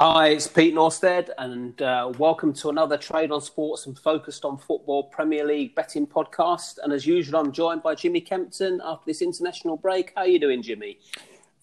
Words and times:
Hi, 0.00 0.28
it's 0.28 0.46
Pete 0.46 0.76
Nordsted, 0.76 1.30
and 1.38 1.82
uh, 1.82 2.12
welcome 2.18 2.52
to 2.52 2.68
another 2.68 2.96
Trade 2.96 3.32
on 3.32 3.40
Sports 3.40 3.86
and 3.86 3.98
Focused 3.98 4.44
on 4.44 4.56
Football 4.56 5.02
Premier 5.08 5.44
League 5.44 5.74
betting 5.74 6.06
podcast. 6.06 6.78
And 6.80 6.92
as 6.92 7.04
usual, 7.04 7.40
I'm 7.40 7.50
joined 7.50 7.82
by 7.82 7.96
Jimmy 7.96 8.20
Kempton 8.20 8.80
after 8.84 9.02
this 9.06 9.22
international 9.22 9.76
break. 9.76 10.12
How 10.14 10.20
are 10.20 10.28
you 10.28 10.38
doing, 10.38 10.62
Jimmy? 10.62 11.00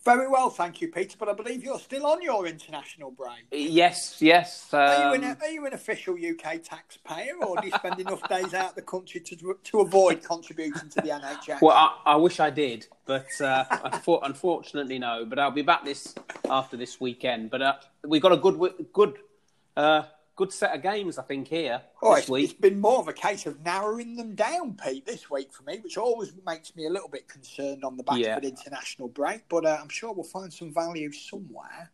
Very 0.06 0.28
well, 0.28 0.52
thank 0.52 0.82
you, 0.82 0.90
Peter. 0.90 1.18
But 1.18 1.30
I 1.30 1.34
believe 1.34 1.64
you're 1.64 1.80
still 1.80 2.06
on 2.06 2.22
your 2.22 2.46
international 2.46 3.10
break. 3.10 3.48
Yes, 3.52 4.18
yes. 4.22 4.72
Um... 4.72 4.80
Are, 4.80 5.16
you 5.16 5.24
an, 5.24 5.38
are, 5.42 5.50
you 5.50 5.66
an, 5.66 5.74
official 5.74 6.14
UK 6.14 6.62
taxpayer, 6.62 7.34
or 7.42 7.58
do 7.60 7.66
you 7.66 7.74
spend 7.74 8.00
enough 8.00 8.22
days 8.30 8.54
out 8.54 8.70
of 8.70 8.76
the 8.76 8.84
country 8.84 9.20
to 9.22 9.58
to 9.64 9.80
avoid 9.80 10.24
contributing 10.24 10.90
to 10.90 11.02
the 11.02 11.10
NHS? 11.10 11.60
Well, 11.60 11.76
I, 11.76 12.14
I 12.14 12.16
wish 12.18 12.40
I 12.40 12.52
did, 12.52 12.86
but 13.08 13.26
uh, 13.42 13.66
unfortunately, 14.24 15.00
no. 15.00 15.26
But 15.26 15.40
I'll 15.40 15.50
be 15.50 15.64
back 15.64 15.84
this 15.84 16.14
after 16.48 16.78
this 16.78 17.02
weekend. 17.02 17.50
But 17.50 17.64
uh, 17.64 17.74
we've 18.08 18.22
got 18.22 18.32
a 18.32 18.38
good 18.38 18.60
good 18.94 19.18
uh, 19.76 20.04
good 20.36 20.52
set 20.52 20.76
of 20.76 20.82
games, 20.82 21.18
I 21.18 21.24
think, 21.24 21.48
here 21.48 21.82
oh, 22.02 22.16
this 22.16 22.24
it's, 22.24 22.30
week. 22.30 22.44
It's 22.46 22.54
been 22.54 22.80
more 22.80 23.00
of 23.00 23.08
a 23.08 23.14
case 23.14 23.46
of 23.46 23.62
narrowing 23.64 24.16
them 24.16 24.36
down, 24.36 24.76
Pete, 24.76 25.06
this 25.06 25.30
week 25.30 25.54
for 25.54 25.64
me, 25.64 25.80
which 25.80 25.98
always 25.98 26.34
makes 26.46 26.76
me 26.76 26.86
a 26.86 26.90
little 26.90 27.10
bit 27.10 27.28
concerned 27.28 27.84
on 27.84 27.98
the 27.98 28.04
back 28.04 28.20
yeah. 28.20 28.38
of 28.38 28.44
an 28.44 28.50
international 28.50 29.08
break. 29.08 29.44
But 29.50 29.66
uh, 29.66 29.78
I'm 29.82 29.90
sure 29.90 30.14
we'll 30.14 30.24
find 30.24 30.52
some 30.52 30.74
value 30.74 31.12
somewhere. 31.12 31.92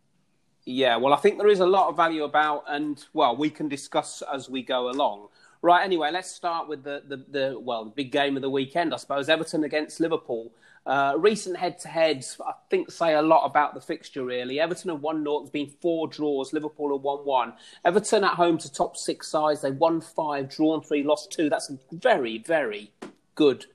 Yeah, 0.64 0.96
well, 0.98 1.14
I 1.14 1.18
think 1.18 1.38
there 1.38 1.48
is 1.48 1.60
a 1.60 1.66
lot 1.66 1.90
of 1.90 1.98
value 1.98 2.24
about, 2.24 2.66
and 2.68 3.04
well, 3.14 3.36
we 3.36 3.50
can 3.50 3.68
discuss 3.68 4.22
as 4.32 4.50
we 4.50 4.62
go 4.62 4.90
along. 4.90 5.30
Right. 5.62 5.84
Anyway, 5.84 6.10
let's 6.12 6.32
start 6.32 6.68
with 6.68 6.84
the, 6.84 7.04
the, 7.08 7.18
the 7.18 7.60
well, 7.60 7.86
the 7.86 7.92
big 7.92 8.12
game 8.12 8.36
of 8.36 8.42
the 8.42 8.50
weekend, 8.50 8.94
I 8.94 8.98
suppose. 8.98 9.30
Everton 9.30 9.64
against 9.64 10.00
Liverpool. 10.00 10.52
Uh, 10.84 11.14
recent 11.20 11.56
head-to-heads, 11.58 12.42
I 12.44 12.54
think, 12.72 12.90
say 12.90 13.14
a 13.14 13.22
lot 13.22 13.46
about 13.46 13.76
the 13.76 13.82
fixture. 13.82 14.26
Really, 14.26 14.60
Everton 14.60 14.90
have 14.90 15.02
won 15.02 15.24
0 15.24 15.42
There's 15.42 15.52
been 15.52 15.70
four 15.80 16.08
draws. 16.08 16.54
Liverpool 16.54 16.96
have 16.96 17.04
won 17.04 17.20
one. 17.20 17.54
Everton 17.86 18.24
at 18.24 18.34
home 18.34 18.58
to 18.58 18.72
top 18.72 18.98
six 18.98 19.28
sides. 19.28 19.62
They 19.62 19.70
won 19.70 20.02
five, 20.02 20.50
drawn 20.50 20.82
three, 20.82 21.04
lost 21.04 21.32
two. 21.32 21.50
That's 21.50 21.70
a 21.70 21.78
very, 21.92 22.40
very 22.40 22.92
good 23.36 23.68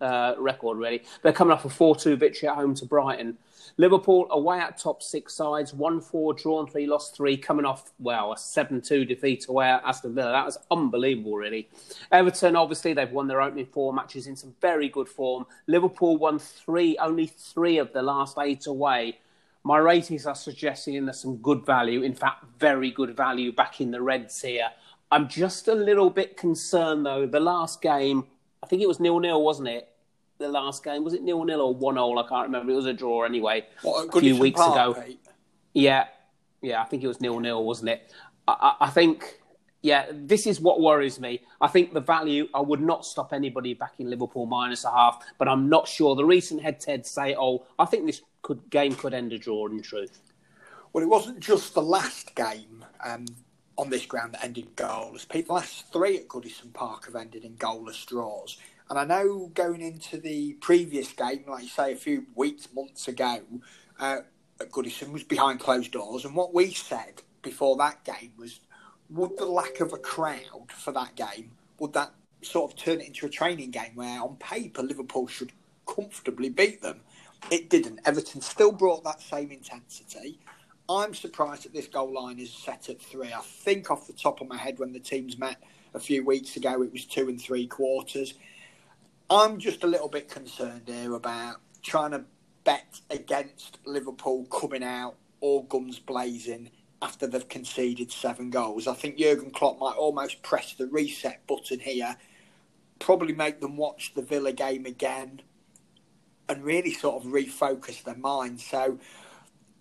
uh, 0.00 0.34
record. 0.38 0.78
Really, 0.78 1.02
they're 1.22 1.32
coming 1.32 1.52
off 1.52 1.64
a 1.64 1.68
four-two 1.68 2.14
victory 2.14 2.48
at 2.48 2.54
home 2.54 2.76
to 2.76 2.86
Brighton. 2.86 3.38
Liverpool 3.76 4.28
away 4.30 4.60
at 4.60 4.78
top 4.78 5.02
six 5.02 5.34
sides, 5.34 5.74
1 5.74 6.00
4, 6.00 6.34
drawn 6.34 6.66
3, 6.66 6.86
lost 6.86 7.16
3, 7.16 7.36
coming 7.36 7.66
off, 7.66 7.92
well, 7.98 8.32
a 8.32 8.38
7 8.38 8.80
2 8.80 9.04
defeat 9.04 9.48
away 9.48 9.68
at 9.68 9.82
Aston 9.84 10.14
Villa. 10.14 10.30
That 10.30 10.46
was 10.46 10.58
unbelievable, 10.70 11.34
really. 11.34 11.68
Everton, 12.12 12.54
obviously, 12.54 12.92
they've 12.92 13.10
won 13.10 13.26
their 13.26 13.42
opening 13.42 13.66
four 13.66 13.92
matches 13.92 14.26
in 14.26 14.36
some 14.36 14.54
very 14.60 14.88
good 14.88 15.08
form. 15.08 15.46
Liverpool 15.66 16.16
won 16.16 16.38
three, 16.38 16.96
only 16.98 17.26
three 17.26 17.78
of 17.78 17.92
the 17.92 18.02
last 18.02 18.38
eight 18.38 18.66
away. 18.66 19.18
My 19.64 19.78
ratings 19.78 20.26
are 20.26 20.34
suggesting 20.34 21.04
there's 21.04 21.20
some 21.20 21.38
good 21.38 21.64
value, 21.64 22.02
in 22.02 22.14
fact, 22.14 22.44
very 22.58 22.90
good 22.90 23.16
value 23.16 23.50
back 23.50 23.80
in 23.80 23.90
the 23.90 24.00
Reds 24.00 24.40
here. 24.42 24.68
I'm 25.10 25.28
just 25.28 25.68
a 25.68 25.74
little 25.74 26.10
bit 26.10 26.36
concerned, 26.36 27.06
though. 27.06 27.26
The 27.26 27.40
last 27.40 27.80
game, 27.80 28.26
I 28.62 28.66
think 28.66 28.82
it 28.82 28.88
was 28.88 29.00
nil 29.00 29.20
nil, 29.20 29.42
wasn't 29.42 29.68
it? 29.68 29.88
The 30.44 30.52
last 30.52 30.84
game. 30.84 31.04
Was 31.04 31.14
it 31.14 31.22
nil 31.22 31.44
nil 31.44 31.60
or 31.60 31.74
one 31.74 31.98
all? 31.98 32.18
I 32.18 32.28
can't 32.28 32.46
remember. 32.46 32.72
It 32.72 32.76
was 32.76 32.86
a 32.86 32.92
draw 32.92 33.24
anyway. 33.24 33.66
What, 33.82 34.14
a 34.14 34.20
few 34.20 34.36
weeks 34.36 34.60
Park, 34.60 34.72
ago. 34.94 35.02
Pete? 35.02 35.20
Yeah, 35.72 36.06
yeah. 36.62 36.82
I 36.82 36.84
think 36.84 37.02
it 37.02 37.08
was 37.08 37.20
nil 37.20 37.40
nil, 37.40 37.64
wasn't 37.64 37.90
it? 37.90 38.12
I, 38.46 38.74
I, 38.80 38.90
think. 38.90 39.40
Yeah, 39.82 40.06
this 40.12 40.46
is 40.46 40.60
what 40.60 40.80
worries 40.80 41.20
me. 41.20 41.42
I 41.60 41.68
think 41.68 41.92
the 41.92 42.00
value, 42.00 42.48
I 42.54 42.60
would 42.60 42.80
not 42.80 43.04
stop 43.04 43.34
anybody 43.34 43.74
backing 43.74 44.08
Liverpool 44.08 44.46
minus 44.46 44.84
a 44.84 44.90
half, 44.90 45.22
but 45.38 45.46
I'm 45.46 45.68
not 45.68 45.86
sure. 45.86 46.14
The 46.14 46.24
recent 46.24 46.62
head 46.62 46.80
to 46.80 46.90
head 46.90 47.06
say, 47.06 47.36
oh, 47.38 47.66
I 47.78 47.84
think 47.84 48.06
this 48.06 48.22
could, 48.40 48.70
game 48.70 48.94
could 48.94 49.12
end 49.12 49.34
a 49.34 49.38
draw 49.38 49.66
in 49.66 49.82
truth. 49.82 50.22
Well, 50.94 51.04
it 51.04 51.08
wasn't 51.08 51.40
just 51.40 51.74
the 51.74 51.82
last 51.82 52.34
game 52.34 52.82
um, 53.04 53.26
on 53.76 53.90
this 53.90 54.06
ground 54.06 54.32
that 54.32 54.44
ended 54.44 54.74
goalless. 54.76 55.28
Pete, 55.28 55.48
the 55.48 55.52
last 55.52 55.92
three 55.92 56.16
at 56.16 56.28
Goodison 56.28 56.72
Park 56.72 57.06
have 57.06 57.16
ended 57.16 57.44
in 57.44 57.54
goalless 57.56 58.06
draws. 58.06 58.58
And 58.90 58.98
I 58.98 59.04
know 59.04 59.50
going 59.54 59.80
into 59.80 60.18
the 60.18 60.54
previous 60.54 61.12
game, 61.12 61.44
like 61.48 61.64
you 61.64 61.68
say, 61.68 61.92
a 61.92 61.96
few 61.96 62.26
weeks, 62.34 62.68
months 62.74 63.08
ago, 63.08 63.40
uh, 63.98 64.18
Goodison 64.60 65.12
was 65.12 65.22
behind 65.22 65.60
closed 65.60 65.92
doors. 65.92 66.24
And 66.24 66.34
what 66.34 66.54
we 66.54 66.72
said 66.72 67.22
before 67.42 67.76
that 67.76 68.04
game 68.04 68.32
was 68.38 68.60
would 69.10 69.36
the 69.36 69.46
lack 69.46 69.80
of 69.80 69.92
a 69.92 69.98
crowd 69.98 70.70
for 70.70 70.92
that 70.92 71.14
game, 71.14 71.50
would 71.78 71.92
that 71.92 72.12
sort 72.42 72.72
of 72.72 72.78
turn 72.78 73.00
it 73.00 73.08
into 73.08 73.26
a 73.26 73.30
training 73.30 73.70
game 73.70 73.92
where 73.94 74.20
on 74.22 74.36
paper 74.36 74.82
Liverpool 74.82 75.26
should 75.26 75.52
comfortably 75.86 76.48
beat 76.48 76.82
them? 76.82 77.00
It 77.50 77.68
didn't. 77.68 78.00
Everton 78.04 78.40
still 78.40 78.72
brought 78.72 79.04
that 79.04 79.20
same 79.20 79.50
intensity. 79.50 80.38
I'm 80.88 81.14
surprised 81.14 81.64
that 81.64 81.72
this 81.72 81.86
goal 81.86 82.12
line 82.12 82.38
is 82.38 82.52
set 82.52 82.88
at 82.88 83.00
three. 83.00 83.32
I 83.32 83.40
think 83.40 83.90
off 83.90 84.06
the 84.06 84.12
top 84.12 84.40
of 84.40 84.48
my 84.48 84.56
head, 84.56 84.78
when 84.78 84.92
the 84.92 85.00
teams 85.00 85.38
met 85.38 85.56
a 85.94 86.00
few 86.00 86.24
weeks 86.24 86.56
ago, 86.56 86.82
it 86.82 86.92
was 86.92 87.04
two 87.04 87.28
and 87.28 87.40
three 87.40 87.66
quarters. 87.66 88.34
I'm 89.30 89.58
just 89.58 89.82
a 89.84 89.86
little 89.86 90.08
bit 90.08 90.28
concerned 90.28 90.82
here 90.86 91.14
about 91.14 91.56
trying 91.82 92.10
to 92.10 92.24
bet 92.64 93.00
against 93.10 93.78
Liverpool 93.86 94.44
coming 94.46 94.84
out 94.84 95.16
all 95.40 95.62
guns 95.62 95.98
blazing 95.98 96.70
after 97.00 97.26
they've 97.26 97.48
conceded 97.48 98.12
seven 98.12 98.50
goals. 98.50 98.86
I 98.86 98.94
think 98.94 99.16
Jurgen 99.16 99.50
Klopp 99.50 99.78
might 99.78 99.96
almost 99.96 100.42
press 100.42 100.74
the 100.74 100.86
reset 100.86 101.46
button 101.46 101.80
here, 101.80 102.16
probably 102.98 103.34
make 103.34 103.60
them 103.60 103.78
watch 103.78 104.12
the 104.14 104.22
Villa 104.22 104.52
game 104.52 104.84
again, 104.84 105.40
and 106.48 106.62
really 106.62 106.92
sort 106.92 107.24
of 107.24 107.30
refocus 107.30 108.02
their 108.04 108.16
mind. 108.16 108.60
So, 108.60 108.98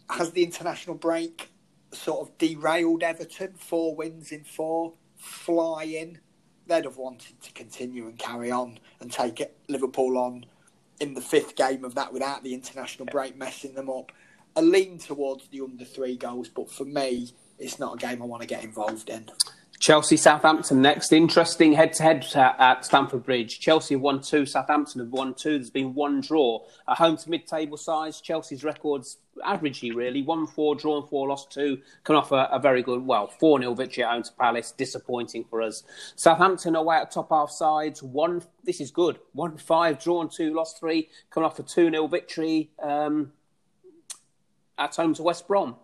has 0.09 0.31
the 0.31 0.43
international 0.43 0.95
break 0.95 1.49
sort 1.91 2.27
of 2.27 2.37
derailed 2.37 3.03
Everton? 3.03 3.55
Four 3.57 3.95
wins 3.95 4.31
in 4.31 4.45
four, 4.45 4.93
flying 5.17 6.19
they'd 6.67 6.85
have 6.85 6.97
wanted 6.97 7.41
to 7.41 7.51
continue 7.51 8.07
and 8.07 8.17
carry 8.17 8.51
on 8.51 8.79
and 8.99 9.11
take 9.11 9.39
it, 9.39 9.57
Liverpool 9.67 10.17
on 10.17 10.45
in 10.99 11.13
the 11.13 11.21
fifth 11.21 11.55
game 11.55 11.83
of 11.83 11.95
that 11.95 12.13
without 12.13 12.43
the 12.43 12.53
international 12.53 13.05
break 13.05 13.37
messing 13.37 13.73
them 13.73 13.89
up. 13.89 14.11
A 14.55 14.61
lean 14.61 14.99
towards 14.99 15.47
the 15.47 15.61
under 15.61 15.83
three 15.83 16.15
goals, 16.15 16.47
but 16.47 16.69
for 16.69 16.85
me, 16.85 17.31
it's 17.57 17.79
not 17.79 17.95
a 17.95 17.97
game 17.97 18.21
I 18.21 18.25
want 18.25 18.41
to 18.41 18.47
get 18.47 18.63
involved 18.63 19.09
in. 19.09 19.29
Chelsea 19.83 20.15
Southampton 20.15 20.81
next. 20.81 21.11
Interesting 21.11 21.73
head 21.73 21.91
to 21.91 22.03
head 22.03 22.25
at 22.57 22.85
Stamford 22.85 23.25
Bridge. 23.25 23.59
Chelsea 23.59 23.95
have 23.95 24.01
won 24.01 24.21
two, 24.21 24.45
Southampton 24.45 25.01
have 25.01 25.09
won 25.09 25.33
two. 25.33 25.57
There's 25.57 25.69
been 25.69 25.93
one 25.93 26.21
draw. 26.21 26.63
At 26.87 26.99
home 26.99 27.17
to 27.17 27.29
mid 27.29 27.45
table 27.45 27.75
sides, 27.75 28.21
Chelsea's 28.21 28.63
records 28.63 29.17
averagely 29.45 29.93
really. 29.93 30.21
One 30.21 30.47
four, 30.47 30.75
drawn 30.75 31.05
four, 31.05 31.27
lost 31.27 31.51
two. 31.51 31.81
Can 32.05 32.15
offer 32.15 32.47
a 32.49 32.59
very 32.59 32.81
good, 32.81 33.05
well, 33.05 33.27
4 33.27 33.59
0 33.59 33.73
victory 33.73 34.05
at 34.05 34.11
home 34.11 34.23
to 34.23 34.31
Palace. 34.31 34.71
Disappointing 34.71 35.43
for 35.49 35.61
us. 35.61 35.83
Southampton 36.15 36.77
away 36.77 36.95
at 36.95 37.11
top 37.11 37.27
half 37.29 37.51
sides. 37.51 38.01
One, 38.01 38.41
this 38.63 38.79
is 38.79 38.89
good. 38.89 39.19
One 39.33 39.57
five, 39.57 40.01
drawn 40.01 40.29
two, 40.29 40.53
lost 40.53 40.79
three. 40.79 41.09
Can 41.29 41.43
offer 41.43 41.61
2 41.61 41.89
0 41.89 42.07
victory. 42.07 42.69
Um, 42.81 43.33
at 44.83 44.95
home 44.95 45.13
to 45.15 45.23
West 45.23 45.47
Brom. 45.47 45.75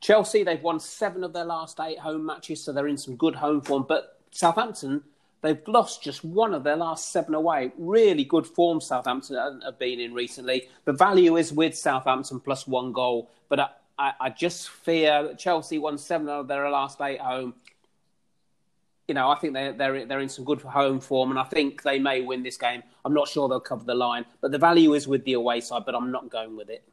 Chelsea, 0.00 0.42
they've 0.42 0.62
won 0.62 0.80
seven 0.80 1.24
of 1.24 1.32
their 1.32 1.44
last 1.44 1.78
eight 1.80 1.98
home 1.98 2.26
matches, 2.26 2.62
so 2.62 2.72
they're 2.72 2.88
in 2.88 2.96
some 2.96 3.16
good 3.16 3.36
home 3.36 3.60
form. 3.60 3.84
But 3.88 4.18
Southampton, 4.30 5.02
they've 5.42 5.66
lost 5.66 6.02
just 6.02 6.24
one 6.24 6.54
of 6.54 6.64
their 6.64 6.76
last 6.76 7.12
seven 7.12 7.34
away. 7.34 7.72
Really 7.78 8.24
good 8.24 8.46
form 8.46 8.80
Southampton 8.80 9.60
have 9.64 9.78
been 9.78 10.00
in 10.00 10.14
recently. 10.14 10.68
The 10.84 10.92
value 10.92 11.36
is 11.36 11.52
with 11.52 11.76
Southampton 11.76 12.40
plus 12.40 12.66
one 12.66 12.92
goal, 12.92 13.30
but 13.48 13.60
I, 13.60 13.68
I, 13.98 14.12
I 14.20 14.30
just 14.30 14.68
fear 14.68 15.22
that 15.22 15.38
Chelsea 15.38 15.78
won 15.78 15.98
seven 15.98 16.28
of 16.28 16.48
their 16.48 16.68
last 16.70 17.00
eight 17.00 17.20
home. 17.20 17.54
You 19.08 19.14
know, 19.14 19.28
I 19.28 19.38
think 19.38 19.54
they're, 19.54 19.72
they're 19.72 20.06
they're 20.06 20.20
in 20.20 20.28
some 20.28 20.44
good 20.44 20.62
home 20.62 21.00
form, 21.00 21.30
and 21.30 21.38
I 21.38 21.42
think 21.44 21.82
they 21.82 21.98
may 21.98 22.20
win 22.20 22.44
this 22.44 22.56
game. 22.56 22.82
I'm 23.04 23.12
not 23.12 23.26
sure 23.26 23.48
they'll 23.48 23.58
cover 23.58 23.84
the 23.84 23.94
line, 23.94 24.24
but 24.40 24.52
the 24.52 24.58
value 24.58 24.94
is 24.94 25.08
with 25.08 25.24
the 25.24 25.32
away 25.32 25.60
side. 25.60 25.82
But 25.84 25.96
I'm 25.96 26.12
not 26.12 26.30
going 26.30 26.56
with 26.56 26.70
it. 26.70 26.84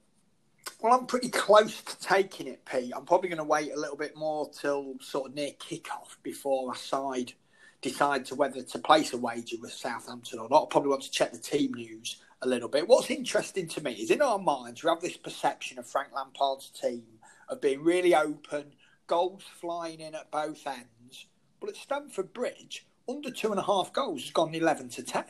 Well, 0.81 0.93
I'm 0.93 1.05
pretty 1.05 1.29
close 1.29 1.81
to 1.81 1.99
taking 1.99 2.47
it, 2.47 2.63
Pete. 2.65 2.93
I'm 2.95 3.05
probably 3.05 3.29
going 3.29 3.37
to 3.37 3.43
wait 3.43 3.71
a 3.73 3.79
little 3.79 3.97
bit 3.97 4.15
more 4.15 4.49
till 4.49 4.95
sort 5.01 5.29
of 5.29 5.35
near 5.35 5.51
kick-off 5.59 6.17
before 6.23 6.71
I 6.71 6.77
side 6.77 7.33
decide 7.81 8.25
to 8.25 8.35
whether 8.35 8.61
to 8.61 8.79
place 8.79 9.13
a 9.13 9.17
wager 9.17 9.57
with 9.61 9.71
Southampton 9.71 10.39
or 10.39 10.49
not. 10.49 10.63
I 10.63 10.65
probably 10.69 10.89
want 10.89 11.03
to 11.03 11.11
check 11.11 11.31
the 11.31 11.37
team 11.37 11.73
news 11.73 12.17
a 12.41 12.47
little 12.47 12.69
bit. 12.69 12.87
What's 12.87 13.09
interesting 13.09 13.67
to 13.69 13.83
me 13.83 13.93
is 13.93 14.11
in 14.11 14.21
our 14.21 14.39
minds 14.39 14.83
we 14.83 14.89
have 14.89 15.01
this 15.01 15.17
perception 15.17 15.79
of 15.79 15.87
Frank 15.87 16.09
Lampard's 16.13 16.69
team 16.69 17.03
of 17.49 17.61
being 17.61 17.83
really 17.83 18.15
open, 18.15 18.73
goals 19.07 19.43
flying 19.59 19.99
in 19.99 20.15
at 20.15 20.31
both 20.31 20.65
ends. 20.67 21.27
But 21.59 21.71
at 21.71 21.75
Stamford 21.75 22.33
Bridge, 22.33 22.85
under 23.09 23.31
two 23.31 23.51
and 23.51 23.59
a 23.59 23.63
half 23.63 23.93
goals 23.93 24.23
has 24.23 24.31
gone 24.31 24.53
11 24.53 24.89
to 24.89 25.03
10. 25.03 25.23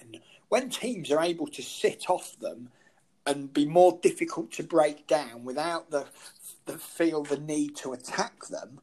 When 0.50 0.70
teams 0.70 1.12
are 1.12 1.22
able 1.22 1.48
to 1.48 1.62
sit 1.62 2.10
off 2.10 2.38
them 2.40 2.70
and 3.28 3.54
be 3.54 3.66
more 3.66 4.00
difficult 4.02 4.52
to 4.54 4.64
break 4.64 5.06
down 5.06 5.44
without 5.44 5.92
the, 5.92 6.08
the 6.66 6.80
feel 6.80 7.24
the 7.24 7.38
need 7.38 7.76
to 7.76 7.94
attack 7.94 8.46
them, 8.48 8.80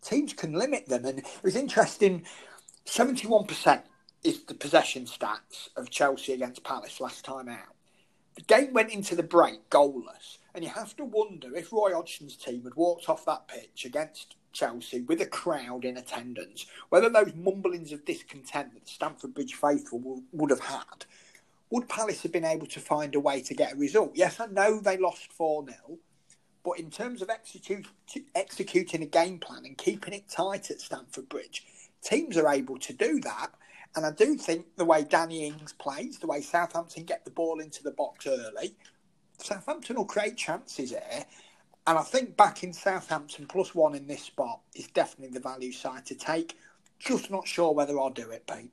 teams 0.00 0.32
can 0.32 0.52
limit 0.52 0.88
them. 0.88 1.04
And 1.04 1.18
it 1.18 1.26
was 1.42 1.56
interesting. 1.56 2.24
Seventy-one 2.86 3.44
percent 3.44 3.82
is 4.24 4.44
the 4.44 4.54
possession 4.54 5.04
stats 5.04 5.68
of 5.76 5.90
Chelsea 5.90 6.32
against 6.32 6.64
Palace 6.64 7.00
last 7.00 7.24
time 7.24 7.48
out. 7.48 7.74
The 8.36 8.42
game 8.42 8.72
went 8.72 8.92
into 8.92 9.16
the 9.16 9.22
break 9.24 9.68
goalless, 9.68 10.38
and 10.54 10.62
you 10.62 10.70
have 10.70 10.94
to 10.96 11.04
wonder 11.04 11.54
if 11.56 11.72
Roy 11.72 11.92
Hodgson's 11.92 12.36
team 12.36 12.62
had 12.62 12.76
walked 12.76 13.08
off 13.08 13.24
that 13.26 13.48
pitch 13.48 13.84
against 13.84 14.36
Chelsea 14.52 15.00
with 15.00 15.20
a 15.20 15.26
crowd 15.26 15.84
in 15.84 15.96
attendance, 15.96 16.66
whether 16.88 17.10
those 17.10 17.34
mumblings 17.34 17.92
of 17.92 18.04
discontent 18.04 18.74
that 18.74 18.88
Stamford 18.88 19.34
Bridge 19.34 19.54
faithful 19.54 20.22
would 20.32 20.50
have 20.50 20.60
had, 20.60 21.04
would 21.70 21.88
Palace 21.88 22.22
have 22.22 22.32
been 22.32 22.44
able 22.44 22.66
to 22.66 22.80
find 22.80 23.14
a 23.14 23.20
way 23.20 23.42
to 23.42 23.54
get 23.54 23.72
a 23.72 23.76
result? 23.76 24.12
Yes, 24.14 24.40
I 24.40 24.46
know 24.46 24.80
they 24.80 24.96
lost 24.96 25.32
4 25.32 25.66
0, 25.66 25.98
but 26.64 26.78
in 26.78 26.90
terms 26.90 27.22
of 27.22 27.30
execute, 27.30 27.86
executing 28.34 29.02
a 29.02 29.06
game 29.06 29.38
plan 29.38 29.64
and 29.64 29.76
keeping 29.76 30.14
it 30.14 30.28
tight 30.28 30.70
at 30.70 30.80
Stamford 30.80 31.28
Bridge, 31.28 31.64
teams 32.02 32.36
are 32.36 32.48
able 32.48 32.78
to 32.78 32.92
do 32.92 33.20
that. 33.20 33.50
And 33.96 34.04
I 34.04 34.10
do 34.10 34.36
think 34.36 34.66
the 34.76 34.84
way 34.84 35.02
Danny 35.02 35.46
Ings 35.46 35.72
plays, 35.72 36.18
the 36.18 36.26
way 36.26 36.40
Southampton 36.40 37.04
get 37.04 37.24
the 37.24 37.30
ball 37.30 37.60
into 37.60 37.82
the 37.82 37.90
box 37.90 38.26
early, 38.26 38.74
Southampton 39.38 39.96
will 39.96 40.04
create 40.04 40.36
chances 40.36 40.90
here. 40.90 41.24
And 41.86 41.98
I 41.98 42.02
think 42.02 42.36
back 42.36 42.62
in 42.62 42.72
Southampton 42.72 43.46
plus 43.46 43.74
one 43.74 43.94
in 43.94 44.06
this 44.06 44.22
spot 44.22 44.60
is 44.74 44.88
definitely 44.88 45.32
the 45.32 45.40
value 45.40 45.72
side 45.72 46.04
to 46.06 46.14
take. 46.14 46.58
Just 46.98 47.30
not 47.30 47.48
sure 47.48 47.72
whether 47.72 47.98
I'll 47.98 48.10
do 48.10 48.30
it, 48.30 48.46
Pete. 48.46 48.72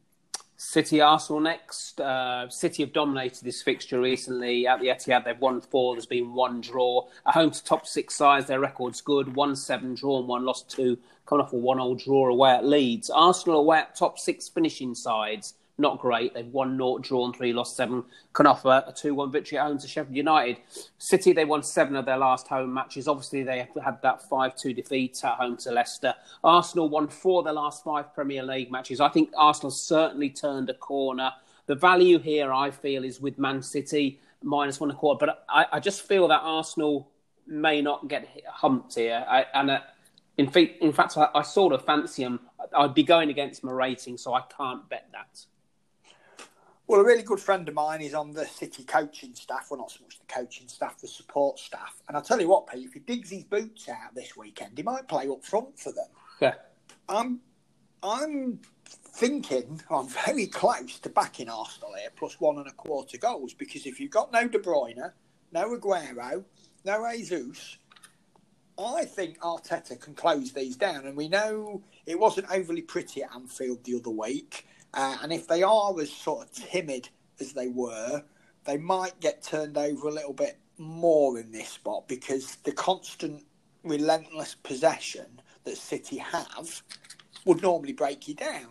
City 0.57 1.01
Arsenal 1.01 1.41
next. 1.41 1.99
Uh, 1.99 2.49
City 2.49 2.83
have 2.83 2.93
dominated 2.93 3.43
this 3.43 3.61
fixture 3.61 3.99
recently 3.99 4.65
at 4.67 4.79
the 4.79 4.87
Etihad. 4.87 5.25
They've 5.25 5.39
won 5.39 5.61
four. 5.61 5.95
There's 5.95 6.05
been 6.05 6.33
one 6.33 6.61
draw. 6.61 7.07
At 7.27 7.33
home 7.33 7.51
to 7.51 7.63
top 7.63 7.85
six 7.85 8.15
sides, 8.15 8.47
their 8.47 8.59
record's 8.59 9.01
good. 9.01 9.35
One 9.35 9.55
seven 9.55 9.95
draw 9.95 10.19
and 10.19 10.27
one 10.27 10.45
lost 10.45 10.69
two. 10.69 10.97
Coming 11.25 11.45
off 11.45 11.53
a 11.53 11.57
one 11.57 11.79
all 11.79 11.95
draw 11.95 12.29
away 12.29 12.51
at 12.51 12.65
Leeds. 12.65 13.09
Arsenal 13.09 13.59
away 13.59 13.79
at 13.79 13.95
top 13.95 14.17
six 14.17 14.47
finishing 14.47 14.95
sides 14.95 15.55
not 15.77 15.99
great. 15.99 16.33
They've 16.33 16.47
won 16.47 16.77
naught, 16.77 17.01
drawn 17.01 17.33
three, 17.33 17.51
lost 17.51 17.75
seven. 17.75 18.03
Can 18.33 18.47
offer 18.47 18.83
a 18.87 18.93
2 18.93 19.13
1 19.13 19.31
victory 19.31 19.57
at 19.57 19.67
home 19.67 19.77
to 19.77 19.87
Sheffield 19.87 20.15
United. 20.15 20.57
City, 20.97 21.33
they 21.33 21.43
won 21.43 21.63
seven 21.63 21.95
of 21.95 22.05
their 22.05 22.17
last 22.17 22.47
home 22.47 22.73
matches. 22.73 23.07
Obviously, 23.07 23.43
they 23.43 23.67
had 23.83 24.01
that 24.01 24.27
5 24.29 24.55
2 24.55 24.73
defeat 24.73 25.19
at 25.23 25.35
home 25.35 25.57
to 25.57 25.71
Leicester. 25.71 26.13
Arsenal 26.43 26.87
won 26.87 27.07
four 27.07 27.39
of 27.39 27.45
their 27.45 27.53
last 27.53 27.83
five 27.83 28.13
Premier 28.13 28.43
League 28.43 28.71
matches. 28.71 29.01
I 29.01 29.09
think 29.09 29.31
Arsenal 29.37 29.71
certainly 29.71 30.29
turned 30.29 30.69
a 30.69 30.73
corner. 30.73 31.31
The 31.67 31.75
value 31.75 32.19
here, 32.19 32.53
I 32.53 32.71
feel, 32.71 33.03
is 33.03 33.19
with 33.19 33.37
Man 33.37 33.61
City 33.61 34.19
minus 34.43 34.79
one 34.79 34.89
and 34.89 34.97
a 34.97 34.99
quarter. 34.99 35.25
But 35.25 35.43
I, 35.49 35.65
I 35.73 35.79
just 35.79 36.03
feel 36.03 36.27
that 36.29 36.41
Arsenal 36.41 37.09
may 37.47 37.81
not 37.81 38.07
get 38.07 38.27
humped 38.47 38.95
here. 38.95 39.25
I, 39.27 39.45
and 39.53 39.71
uh, 39.71 39.79
in, 40.37 40.49
fact, 40.49 40.81
in 40.81 40.93
fact, 40.93 41.17
I, 41.17 41.27
I 41.35 41.41
sort 41.41 41.73
of 41.73 41.83
fancy 41.83 42.23
them. 42.23 42.39
I'd 42.75 42.93
be 42.93 43.03
going 43.03 43.29
against 43.29 43.63
my 43.63 43.71
rating, 43.71 44.17
so 44.17 44.33
I 44.33 44.41
can't 44.55 44.87
bet 44.89 45.09
that. 45.11 45.45
Well, 46.87 47.01
a 47.01 47.03
really 47.03 47.23
good 47.23 47.39
friend 47.39 47.67
of 47.67 47.73
mine 47.73 48.01
is 48.01 48.13
on 48.13 48.31
the 48.31 48.45
City 48.45 48.83
coaching 48.83 49.33
staff. 49.33 49.67
Well, 49.71 49.79
not 49.79 49.89
so 49.89 50.03
much 50.03 50.19
the 50.19 50.25
coaching 50.27 50.67
staff, 50.67 50.99
the 50.99 51.07
support 51.07 51.57
staff. 51.57 51.95
And 52.07 52.15
I'll 52.15 52.23
tell 52.23 52.39
you 52.39 52.47
what, 52.47 52.67
Pete, 52.67 52.85
if 52.85 52.93
he 52.93 52.99
digs 52.99 53.31
his 53.31 53.43
boots 53.43 53.89
out 53.89 54.13
this 54.13 54.37
weekend, 54.37 54.77
he 54.77 54.83
might 54.83 55.07
play 55.07 55.27
up 55.27 55.43
front 55.43 55.79
for 55.79 55.91
them. 55.91 56.05
Yeah. 56.39 56.53
I'm, 57.09 57.39
I'm 58.03 58.59
thinking 58.85 59.81
I'm 59.89 60.07
very 60.07 60.45
close 60.45 60.99
to 60.99 61.09
backing 61.09 61.49
Arsenal 61.49 61.93
here, 61.99 62.09
plus 62.15 62.39
one 62.39 62.57
and 62.59 62.67
a 62.67 62.73
quarter 62.73 63.17
goals, 63.17 63.55
because 63.55 63.87
if 63.87 63.99
you've 63.99 64.11
got 64.11 64.31
no 64.31 64.47
De 64.47 64.59
Bruyne, 64.59 65.11
no 65.51 65.75
Aguero, 65.75 66.43
no 66.85 67.11
Jesus, 67.11 67.77
I 68.77 69.05
think 69.05 69.39
Arteta 69.39 69.99
can 69.99 70.13
close 70.13 70.51
these 70.51 70.75
down. 70.75 71.07
And 71.07 71.17
we 71.17 71.29
know 71.29 71.81
it 72.05 72.19
wasn't 72.19 72.47
overly 72.51 72.81
pretty 72.83 73.23
at 73.23 73.33
Anfield 73.33 73.83
the 73.85 73.95
other 73.95 74.11
week. 74.11 74.67
Uh, 74.95 75.17
and 75.21 75.33
if 75.33 75.47
they 75.47 75.61
are 75.61 75.99
as 75.99 76.11
sort 76.11 76.45
of 76.45 76.51
timid 76.51 77.09
as 77.39 77.53
they 77.53 77.67
were, 77.67 78.23
they 78.63 78.77
might 78.77 79.19
get 79.19 79.43
turned 79.43 79.77
over 79.77 80.07
a 80.07 80.11
little 80.11 80.33
bit 80.33 80.57
more 80.77 81.37
in 81.37 81.51
this 81.51 81.69
spot 81.69 82.07
because 82.07 82.55
the 82.63 82.71
constant, 82.71 83.43
relentless 83.83 84.55
possession 84.55 85.41
that 85.65 85.77
City 85.77 86.17
have 86.17 86.81
would 87.45 87.61
normally 87.61 87.93
break 87.93 88.27
you 88.27 88.33
down. 88.35 88.69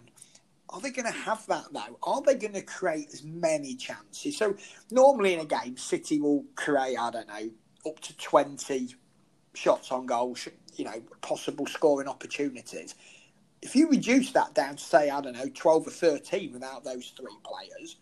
Are 0.71 0.81
they 0.81 0.91
going 0.91 1.07
to 1.07 1.19
have 1.19 1.47
that 1.47 1.67
though? 1.73 1.99
Are 2.03 2.23
they 2.23 2.35
going 2.35 2.55
to 2.55 2.63
create 2.63 3.11
as 3.13 3.23
many 3.23 3.77
chances? 3.77 4.37
So 4.37 4.57
normally 4.91 5.35
in 5.35 5.41
a 5.41 5.45
game, 5.45 5.77
City 5.77 6.21
will 6.21 6.45
create, 6.57 6.97
I 6.99 7.11
don't 7.11 7.29
know, 7.29 7.51
up 7.87 8.01
to 8.01 8.17
20 8.17 8.97
shots 9.55 9.93
on 9.93 10.07
goal, 10.07 10.37
you 10.75 10.85
know, 10.87 11.01
possible 11.21 11.67
scoring 11.67 12.09
opportunities 12.09 12.95
if 13.65 13.75
you 13.75 13.89
reduce 13.89 14.31
that 14.33 14.55
down 14.55 14.77
to 14.77 14.85
say 14.85 15.09
I 15.09 15.21
don't 15.23 15.33
know 15.33 15.49
twelve 15.55 15.87
or 15.87 15.91
thirteen 15.91 16.53
without 16.53 16.85
those 16.85 17.13
three 17.17 17.37
players, 17.43 17.97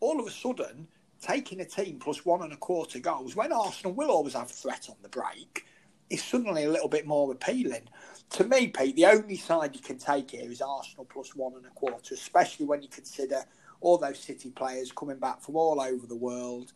all 0.00 0.18
of 0.18 0.26
a 0.26 0.30
sudden 0.30 0.88
taking 1.20 1.60
a 1.60 1.64
team 1.64 1.98
plus 2.00 2.24
one 2.24 2.42
and 2.42 2.52
a 2.52 2.56
quarter 2.56 2.98
goals 2.98 3.36
when 3.36 3.52
Arsenal 3.52 3.92
will 3.92 4.10
always 4.10 4.32
have 4.32 4.50
a 4.50 4.54
threat 4.54 4.88
on 4.88 4.96
the 5.02 5.08
break 5.08 5.64
is 6.10 6.24
suddenly 6.24 6.64
a 6.64 6.70
little 6.70 6.88
bit 6.88 7.06
more 7.06 7.30
appealing. 7.30 7.88
To 8.30 8.44
me, 8.44 8.68
Pete, 8.68 8.96
the 8.96 9.06
only 9.06 9.36
side 9.36 9.76
you 9.76 9.80
can 9.80 9.98
take 9.98 10.32
here 10.32 10.50
is 10.50 10.60
Arsenal 10.60 11.04
plus 11.04 11.36
one 11.36 11.54
and 11.54 11.66
a 11.66 11.70
quarter, 11.70 12.14
especially 12.14 12.66
when 12.66 12.82
you 12.82 12.88
consider 12.88 13.44
all 13.80 13.98
those 13.98 14.18
City 14.18 14.50
players 14.50 14.90
coming 14.92 15.18
back 15.18 15.42
from 15.42 15.56
all 15.56 15.80
over 15.80 16.06
the 16.06 16.16
world. 16.16 16.72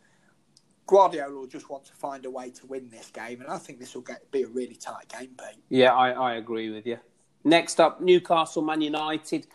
Guardiola 0.87 1.35
will 1.35 1.47
just 1.47 1.69
want 1.69 1.85
to 1.87 1.93
find 1.95 2.25
a 2.25 2.31
way 2.31 2.51
to 2.51 2.67
win 2.67 2.89
this 2.91 3.11
game, 3.11 3.41
and 3.41 3.51
I 3.51 3.59
think 3.59 3.81
this 3.81 3.95
will 3.95 4.03
get, 4.03 4.31
be 4.31 4.43
a 4.43 4.49
really 4.49 4.77
tight 4.77 5.09
game, 5.09 5.35
Pete. 5.37 5.63
Yeah, 5.69 5.95
I, 5.95 6.11
I 6.11 6.35
agree 6.35 6.71
with 6.71 6.87
you. 6.87 6.99
Next 7.47 7.79
up, 7.79 8.01
Newcastle, 8.01 8.61
Man 8.61 8.81
United. 8.81 9.47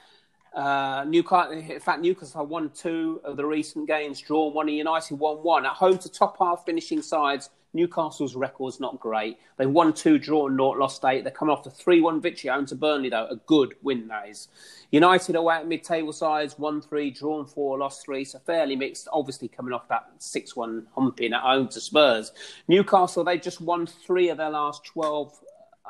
Uh, 0.56 1.04
Newcastle, 1.06 1.52
in 1.52 1.80
fact, 1.82 2.00
Newcastle 2.00 2.40
have 2.40 2.50
won 2.50 2.70
two 2.70 3.20
of 3.26 3.36
the 3.36 3.46
recent 3.46 3.86
games, 3.86 4.22
drawn 4.22 4.54
one, 4.54 4.70
and 4.70 4.78
United 4.78 5.20
won 5.20 5.44
one. 5.44 5.66
At 5.66 5.74
home 5.74 5.98
to 5.98 6.10
top 6.10 6.38
half 6.40 6.64
finishing 6.66 7.02
sides, 7.02 7.50
Newcastle's 7.74 8.34
record's 8.34 8.80
not 8.80 8.98
great. 9.02 9.40
They 9.58 9.66
won 9.66 9.92
two, 9.92 10.18
drawn 10.20 10.56
naught, 10.56 10.78
lost 10.78 11.04
eight. 11.04 11.26
They're 11.26 11.34
coming 11.34 11.52
off 11.52 11.66
the 11.66 11.70
3 11.70 12.00
1 12.00 12.22
victory 12.22 12.50
home 12.50 12.66
to 12.68 12.76
Burnley, 12.76 13.10
though. 13.10 13.28
A 13.30 13.36
good 13.36 13.76
win, 13.82 14.08
that 14.08 14.30
is. 14.30 14.48
United 14.92 15.36
away 15.36 15.56
at 15.56 15.68
mid 15.68 15.84
table 15.84 16.14
sides, 16.14 16.58
1 16.58 16.82
3, 16.82 17.12
drawn 17.12 17.46
four, 17.46 17.78
lost 17.78 18.06
three. 18.06 18.24
So 18.24 18.40
fairly 18.40 18.78
mixed, 18.78 19.10
obviously 19.12 19.50
coming 19.50 19.74
off 19.74 19.90
that 19.90 20.10
6 20.18 20.56
1 20.56 20.88
humping 20.96 21.34
at 21.34 21.42
home 21.42 21.68
to 21.68 21.82
Spurs. 21.82 22.32
Newcastle, 22.70 23.26
they 23.26 23.38
just 23.38 23.60
won 23.60 23.86
three 23.86 24.30
of 24.30 24.38
their 24.38 24.50
last 24.50 24.86
12 24.86 25.38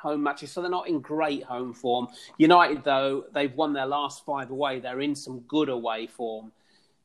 home 0.01 0.23
matches, 0.23 0.51
so 0.51 0.61
they're 0.61 0.69
not 0.69 0.87
in 0.87 0.99
great 0.99 1.43
home 1.43 1.73
form. 1.73 2.07
United, 2.37 2.83
though, 2.83 3.25
they've 3.33 3.53
won 3.55 3.73
their 3.73 3.85
last 3.85 4.25
five 4.25 4.51
away. 4.51 4.79
They're 4.79 5.01
in 5.01 5.15
some 5.15 5.39
good 5.41 5.69
away 5.69 6.07
form. 6.07 6.51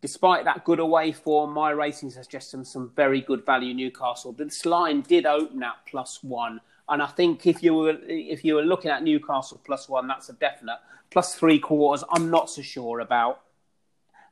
Despite 0.02 0.44
that 0.44 0.64
good 0.64 0.78
away 0.78 1.12
form, 1.12 1.52
my 1.52 1.70
rating 1.70 2.10
suggests 2.10 2.50
some, 2.50 2.64
some 2.64 2.93
very 2.94 3.20
good 3.20 3.46
value 3.46 3.75
Newcastle. 3.75 4.32
This 4.32 4.66
line 4.66 5.00
did 5.00 5.26
open 5.26 5.62
at 5.62 5.76
plus 5.87 6.22
one, 6.22 6.60
and 6.88 7.02
I 7.02 7.06
think 7.06 7.46
if 7.46 7.62
you 7.62 7.75
were 7.75 7.98
if 8.06 8.44
you 8.44 8.54
were 8.54 8.62
looking 8.62 8.90
at 8.90 9.02
Newcastle 9.02 9.60
plus 9.64 9.88
one, 9.88 10.06
that's 10.06 10.29
a 10.29 10.34
definite. 10.34 10.79
Plus 11.10 11.34
three 11.34 11.58
quarters, 11.58 12.05
I'm 12.10 12.31
not 12.31 12.50
so 12.50 12.62
sure 12.62 13.00
about. 13.00 13.41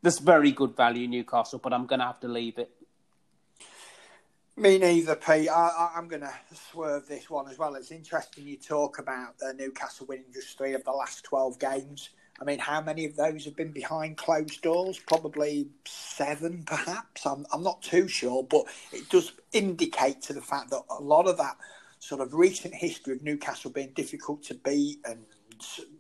This 0.02 0.18
very 0.18 0.52
good 0.52 0.76
value 0.76 1.09
Newcastle, 1.09 1.59
but 1.59 1.73
I'm 1.73 1.87
going 1.87 2.00
to 2.00 2.06
have 2.06 2.21
to 2.21 2.28
leave 2.28 2.59
it. 2.59 2.71
Me 4.56 4.78
neither, 4.78 5.16
Pete. 5.16 5.49
I, 5.49 5.90
am 5.96 6.06
going 6.06 6.23
to 6.23 6.32
swerve 6.70 7.08
this 7.08 7.28
one 7.28 7.49
as 7.49 7.58
well. 7.58 7.75
It's 7.75 7.90
interesting 7.90 8.46
you 8.46 8.56
talk 8.56 9.00
about 9.00 9.34
uh, 9.44 9.50
Newcastle 9.52 10.06
winning 10.06 10.26
just 10.32 10.56
three 10.56 10.75
of 10.75 10.84
the 10.84 10.92
last 10.92 11.25
12 11.25 11.58
games. 11.58 12.11
I 12.40 12.44
mean, 12.44 12.61
how 12.61 12.80
many 12.80 13.04
of 13.04 13.16
those 13.16 13.44
have 13.46 13.56
been 13.56 13.73
behind 13.73 14.16
closed 14.16 14.62
doors? 14.62 15.00
Probably 15.00 15.66
seven, 15.84 16.62
perhaps. 16.66 17.26
I'm, 17.26 17.44
I'm 17.52 17.64
not 17.64 17.82
too 17.82 18.06
sure, 18.06 18.44
but 18.44 18.66
it 18.92 19.08
does 19.08 19.32
indicate 19.52 20.23
to 20.23 20.32
the 20.32 20.40
fact 20.40 20.70
that 20.70 20.82
a 20.88 21.02
lot 21.02 21.26
of 21.26 21.37
that 21.38 21.56
sort 21.99 22.20
of 22.20 22.32
recent 22.32 22.75
history 22.75 23.14
of 23.14 23.23
Newcastle 23.25 23.73
being 23.73 23.92
difficult 23.94 24.44
to 24.44 24.54
beat 24.54 25.00
and 25.04 25.26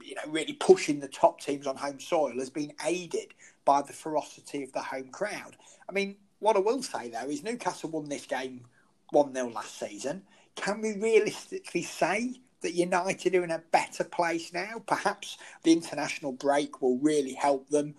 you 0.02 0.14
know 0.16 0.22
really 0.28 0.52
pushing 0.52 1.00
the 1.00 1.08
top 1.08 1.40
teams 1.40 1.66
on 1.66 1.76
home 1.76 1.98
soil 1.98 2.38
has 2.38 2.50
been 2.50 2.72
aided 2.84 3.32
by 3.64 3.80
the 3.82 3.92
ferocity 3.92 4.62
of 4.62 4.72
the 4.72 4.82
home 4.82 5.08
crowd. 5.10 5.56
I 5.88 5.92
mean, 5.92 6.16
what 6.44 6.56
I 6.56 6.60
will 6.60 6.82
say 6.82 7.08
though 7.08 7.28
is 7.28 7.42
Newcastle 7.42 7.88
won 7.88 8.08
this 8.08 8.26
game 8.26 8.66
1 9.10 9.34
0 9.34 9.48
last 9.48 9.78
season. 9.78 10.22
Can 10.56 10.82
we 10.82 10.92
realistically 10.92 11.82
say 11.82 12.34
that 12.60 12.74
United 12.74 13.34
are 13.34 13.44
in 13.44 13.50
a 13.50 13.62
better 13.72 14.04
place 14.04 14.52
now? 14.52 14.82
Perhaps 14.86 15.38
the 15.62 15.72
international 15.72 16.32
break 16.32 16.82
will 16.82 16.98
really 16.98 17.32
help 17.32 17.70
them, 17.70 17.94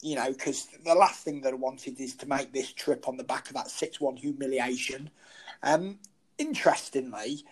you 0.00 0.14
know, 0.14 0.32
because 0.32 0.68
the 0.84 0.94
last 0.94 1.24
thing 1.24 1.40
that 1.40 1.52
I 1.52 1.56
wanted 1.56 1.98
is 1.98 2.14
to 2.16 2.28
make 2.28 2.52
this 2.52 2.72
trip 2.72 3.08
on 3.08 3.16
the 3.16 3.24
back 3.24 3.48
of 3.48 3.54
that 3.54 3.68
6 3.68 4.00
1 4.00 4.16
humiliation. 4.16 5.10
Um, 5.64 5.98
interestingly, 6.38 7.44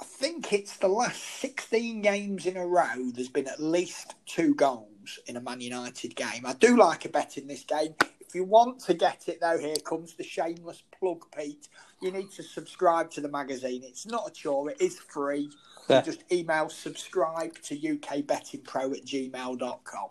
I 0.00 0.04
think 0.04 0.52
it's 0.52 0.76
the 0.76 0.86
last 0.86 1.20
16 1.40 2.00
games 2.00 2.46
in 2.46 2.56
a 2.56 2.64
row, 2.64 3.10
there's 3.12 3.28
been 3.28 3.48
at 3.48 3.60
least 3.60 4.14
two 4.24 4.54
goals 4.54 5.18
in 5.26 5.36
a 5.36 5.40
Man 5.40 5.60
United 5.60 6.14
game. 6.14 6.46
I 6.46 6.52
do 6.52 6.76
like 6.76 7.04
a 7.06 7.08
bet 7.08 7.36
in 7.36 7.48
this 7.48 7.64
game. 7.64 7.96
If 8.30 8.36
you 8.36 8.44
want 8.44 8.78
to 8.82 8.94
get 8.94 9.24
it, 9.26 9.40
though, 9.40 9.58
here 9.58 9.74
comes 9.84 10.14
the 10.14 10.22
shameless 10.22 10.84
plug, 10.96 11.24
Pete. 11.36 11.66
You 12.00 12.12
need 12.12 12.30
to 12.30 12.44
subscribe 12.44 13.10
to 13.10 13.20
the 13.20 13.28
magazine. 13.28 13.82
It's 13.82 14.06
not 14.06 14.28
a 14.28 14.30
chore, 14.30 14.70
it 14.70 14.80
is 14.80 15.00
free. 15.00 15.50
Yeah. 15.88 16.02
Just 16.02 16.22
email 16.30 16.68
subscribe 16.68 17.60
to 17.62 17.76
ukbettingpro 17.76 18.96
at 18.96 19.04
gmail.com. 19.04 20.10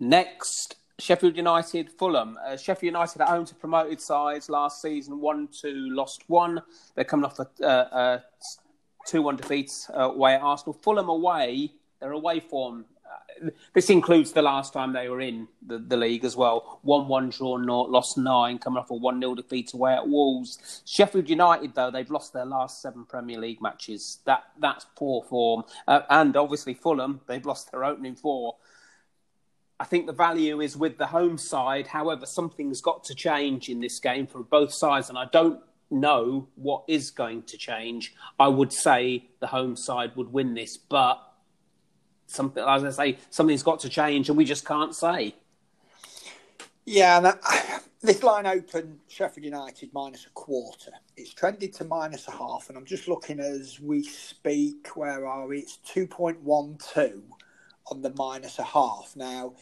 Next, 0.00 0.74
Sheffield 0.98 1.36
United, 1.36 1.92
Fulham. 1.92 2.36
Uh, 2.44 2.56
Sheffield 2.56 2.92
United 2.94 3.22
at 3.22 3.28
home 3.28 3.44
to 3.44 3.54
promoted 3.54 4.00
sides 4.00 4.48
last 4.48 4.82
season, 4.82 5.20
1 5.20 5.48
2, 5.62 5.90
lost 5.90 6.24
1. 6.26 6.60
They're 6.96 7.04
coming 7.04 7.26
off 7.26 7.38
a, 7.38 7.46
uh, 7.64 7.68
a 7.92 8.24
2 9.06 9.22
1 9.22 9.36
defeats 9.36 9.88
uh, 9.90 10.10
away 10.10 10.34
at 10.34 10.42
Arsenal. 10.42 10.72
Fulham 10.82 11.08
away, 11.08 11.74
their 12.00 12.10
away 12.10 12.40
form. 12.40 12.86
This 13.72 13.90
includes 13.90 14.32
the 14.32 14.42
last 14.42 14.72
time 14.72 14.92
they 14.92 15.08
were 15.08 15.20
in 15.20 15.48
the, 15.66 15.78
the 15.78 15.96
league 15.96 16.24
as 16.24 16.36
well. 16.36 16.80
1 16.82 17.08
1 17.08 17.30
draw, 17.30 17.56
not 17.56 17.90
lost 17.90 18.16
9, 18.16 18.58
coming 18.58 18.78
off 18.78 18.90
a 18.90 18.94
1 18.94 19.20
0 19.20 19.34
defeat 19.34 19.72
away 19.74 19.94
at 19.94 20.08
Wolves. 20.08 20.82
Sheffield 20.84 21.28
United, 21.28 21.74
though, 21.74 21.90
they've 21.90 22.10
lost 22.10 22.32
their 22.32 22.44
last 22.44 22.80
seven 22.80 23.04
Premier 23.04 23.38
League 23.38 23.60
matches. 23.60 24.18
That 24.24 24.44
That's 24.58 24.86
poor 24.96 25.24
form. 25.24 25.64
Uh, 25.86 26.00
and 26.10 26.36
obviously, 26.36 26.74
Fulham, 26.74 27.20
they've 27.26 27.44
lost 27.44 27.70
their 27.72 27.84
opening 27.84 28.16
four. 28.16 28.56
I 29.78 29.84
think 29.84 30.06
the 30.06 30.12
value 30.12 30.60
is 30.60 30.76
with 30.76 30.98
the 30.98 31.06
home 31.06 31.36
side. 31.36 31.88
However, 31.88 32.26
something's 32.26 32.80
got 32.80 33.04
to 33.04 33.14
change 33.14 33.68
in 33.68 33.80
this 33.80 33.98
game 33.98 34.26
for 34.26 34.42
both 34.42 34.72
sides, 34.72 35.08
and 35.08 35.18
I 35.18 35.26
don't 35.32 35.60
know 35.90 36.48
what 36.54 36.84
is 36.88 37.10
going 37.10 37.42
to 37.44 37.56
change. 37.56 38.14
I 38.38 38.48
would 38.48 38.72
say 38.72 39.26
the 39.40 39.48
home 39.48 39.76
side 39.76 40.16
would 40.16 40.32
win 40.32 40.54
this, 40.54 40.76
but 40.76 41.20
something, 42.26 42.62
as 42.66 42.84
I 42.84 42.90
say, 42.90 43.18
something's 43.30 43.62
got 43.62 43.80
to 43.80 43.88
change, 43.88 44.28
and 44.28 44.36
we 44.36 44.44
just 44.44 44.66
can't 44.66 44.94
say. 44.94 45.34
Yeah, 46.86 47.18
and 47.18 47.26
I, 47.42 47.80
this 48.02 48.22
line 48.22 48.46
open 48.46 49.00
Sheffield 49.08 49.44
United 49.44 49.90
minus 49.92 50.26
a 50.26 50.30
quarter. 50.30 50.92
It's 51.16 51.32
trended 51.32 51.72
to 51.74 51.84
minus 51.84 52.28
a 52.28 52.32
half, 52.32 52.68
and 52.68 52.76
I'm 52.76 52.84
just 52.84 53.08
looking 53.08 53.40
as 53.40 53.80
we 53.80 54.02
speak. 54.02 54.88
Where 54.94 55.26
are 55.26 55.46
we? 55.46 55.58
It's 55.60 55.78
two 55.78 56.06
point 56.06 56.40
one 56.42 56.78
two 56.92 57.22
on 57.86 58.02
the 58.02 58.12
minus 58.16 58.58
a 58.58 58.64
half. 58.64 59.14
Now, 59.16 59.54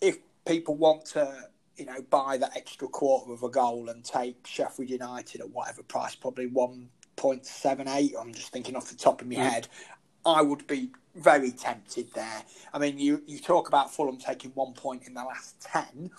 if 0.00 0.18
people 0.46 0.76
want 0.76 1.04
to, 1.06 1.48
you 1.76 1.86
know, 1.86 2.02
buy 2.10 2.36
that 2.38 2.56
extra 2.56 2.88
quarter 2.88 3.32
of 3.32 3.42
a 3.42 3.48
goal 3.48 3.88
and 3.88 4.04
take 4.04 4.46
Sheffield 4.46 4.90
United 4.90 5.40
at 5.40 5.50
whatever 5.50 5.82
price, 5.82 6.14
probably 6.14 6.46
one 6.46 6.88
point 7.16 7.46
seven 7.46 7.88
eight. 7.88 8.14
I'm 8.18 8.32
just 8.32 8.52
thinking 8.52 8.76
off 8.76 8.88
the 8.90 8.96
top 8.96 9.20
of 9.20 9.28
my 9.28 9.36
mm. 9.36 9.50
head. 9.50 9.68
I 10.24 10.42
would 10.42 10.66
be 10.66 10.90
very 11.16 11.50
tempted 11.50 12.12
there. 12.14 12.42
I 12.72 12.78
mean, 12.78 12.98
you, 12.98 13.22
you 13.26 13.38
talk 13.38 13.68
about 13.68 13.92
Fulham 13.92 14.18
taking 14.18 14.50
one 14.52 14.72
point 14.72 15.06
in 15.06 15.14
the 15.14 15.24
last 15.24 15.60
10. 15.60 16.10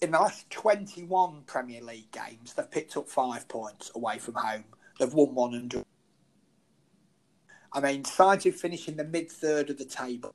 In 0.00 0.10
the 0.12 0.18
last 0.18 0.48
21 0.50 1.42
Premier 1.46 1.82
League 1.82 2.10
games, 2.12 2.54
they've 2.54 2.70
picked 2.70 2.96
up 2.96 3.08
five 3.08 3.48
points 3.48 3.90
away 3.94 4.18
from 4.18 4.34
home. 4.34 4.64
They've 4.98 5.12
won 5.12 5.34
one 5.34 5.54
and 5.54 5.84
I 7.70 7.80
mean, 7.80 8.04
sides 8.04 8.44
who 8.44 8.52
finish 8.52 8.88
in 8.88 8.96
the 8.96 9.04
mid 9.04 9.30
third 9.30 9.70
of 9.70 9.78
the 9.78 9.84
table 9.84 10.34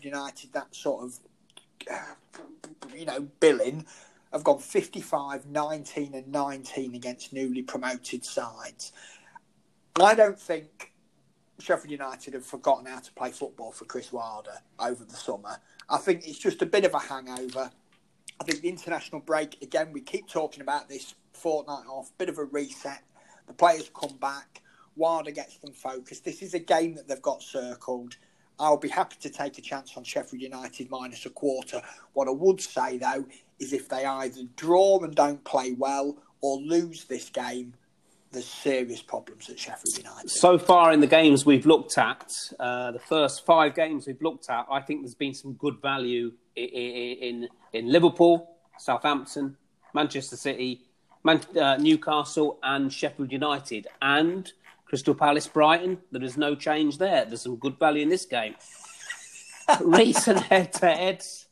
United, 0.00 0.52
that 0.52 0.74
sort 0.74 1.04
of, 1.04 1.18
uh, 1.90 2.14
you 2.94 3.04
know, 3.04 3.28
billing, 3.40 3.84
have 4.32 4.44
gone 4.44 4.58
55, 4.58 5.46
19, 5.46 6.14
and 6.14 6.28
19 6.28 6.94
against 6.94 7.32
newly 7.32 7.62
promoted 7.62 8.24
sides. 8.24 8.92
I 10.00 10.14
don't 10.14 10.38
think 10.38 10.89
Sheffield 11.60 11.90
United 11.90 12.34
have 12.34 12.44
forgotten 12.44 12.86
how 12.86 13.00
to 13.00 13.12
play 13.12 13.30
football 13.30 13.72
for 13.72 13.84
Chris 13.84 14.12
Wilder 14.12 14.58
over 14.78 15.04
the 15.04 15.14
summer. 15.14 15.58
I 15.88 15.98
think 15.98 16.26
it's 16.26 16.38
just 16.38 16.62
a 16.62 16.66
bit 16.66 16.84
of 16.84 16.94
a 16.94 16.98
hangover. 16.98 17.70
I 18.40 18.44
think 18.44 18.62
the 18.62 18.68
international 18.68 19.20
break, 19.20 19.60
again, 19.62 19.92
we 19.92 20.00
keep 20.00 20.28
talking 20.28 20.62
about 20.62 20.88
this 20.88 21.14
fortnight 21.32 21.86
off, 21.86 22.10
bit 22.18 22.28
of 22.28 22.38
a 22.38 22.44
reset. 22.44 23.02
The 23.46 23.52
players 23.52 23.90
come 23.94 24.16
back. 24.18 24.62
Wilder 24.96 25.30
gets 25.30 25.58
them 25.58 25.72
focused. 25.72 26.24
This 26.24 26.42
is 26.42 26.54
a 26.54 26.58
game 26.58 26.94
that 26.94 27.08
they've 27.08 27.22
got 27.22 27.42
circled. 27.42 28.16
I'll 28.58 28.76
be 28.76 28.88
happy 28.88 29.16
to 29.20 29.30
take 29.30 29.58
a 29.58 29.62
chance 29.62 29.96
on 29.96 30.04
Sheffield 30.04 30.42
United 30.42 30.90
minus 30.90 31.24
a 31.26 31.30
quarter. 31.30 31.80
What 32.12 32.28
I 32.28 32.32
would 32.32 32.60
say, 32.60 32.98
though, 32.98 33.24
is 33.58 33.72
if 33.72 33.88
they 33.88 34.04
either 34.04 34.42
draw 34.56 35.00
and 35.00 35.14
don't 35.14 35.42
play 35.44 35.72
well 35.72 36.16
or 36.40 36.58
lose 36.58 37.04
this 37.04 37.30
game, 37.30 37.74
there's 38.32 38.46
serious 38.46 39.02
problems 39.02 39.48
at 39.50 39.58
Sheffield 39.58 39.96
United. 39.98 40.30
So 40.30 40.58
far 40.58 40.92
in 40.92 41.00
the 41.00 41.06
games 41.06 41.44
we've 41.44 41.66
looked 41.66 41.98
at, 41.98 42.30
uh, 42.58 42.92
the 42.92 43.00
first 43.00 43.44
five 43.44 43.74
games 43.74 44.06
we've 44.06 44.22
looked 44.22 44.48
at, 44.48 44.66
I 44.70 44.80
think 44.80 45.02
there's 45.02 45.14
been 45.14 45.34
some 45.34 45.54
good 45.54 45.80
value 45.82 46.32
in 46.54 46.64
in, 46.64 47.48
in 47.72 47.90
Liverpool, 47.90 48.56
Southampton, 48.78 49.56
Manchester 49.94 50.36
City, 50.36 50.82
Man- 51.24 51.40
uh, 51.60 51.76
Newcastle, 51.76 52.58
and 52.62 52.92
Sheffield 52.92 53.32
United. 53.32 53.88
And 54.00 54.50
Crystal 54.86 55.14
Palace 55.14 55.46
Brighton, 55.46 55.98
there 56.10 56.22
is 56.22 56.36
no 56.36 56.54
change 56.54 56.98
there. 56.98 57.24
There's 57.24 57.42
some 57.42 57.56
good 57.56 57.78
value 57.78 58.02
in 58.02 58.08
this 58.08 58.24
game. 58.24 58.54
Recent 59.80 60.40
head 60.40 60.72
to 60.74 60.86
heads. 60.86 61.46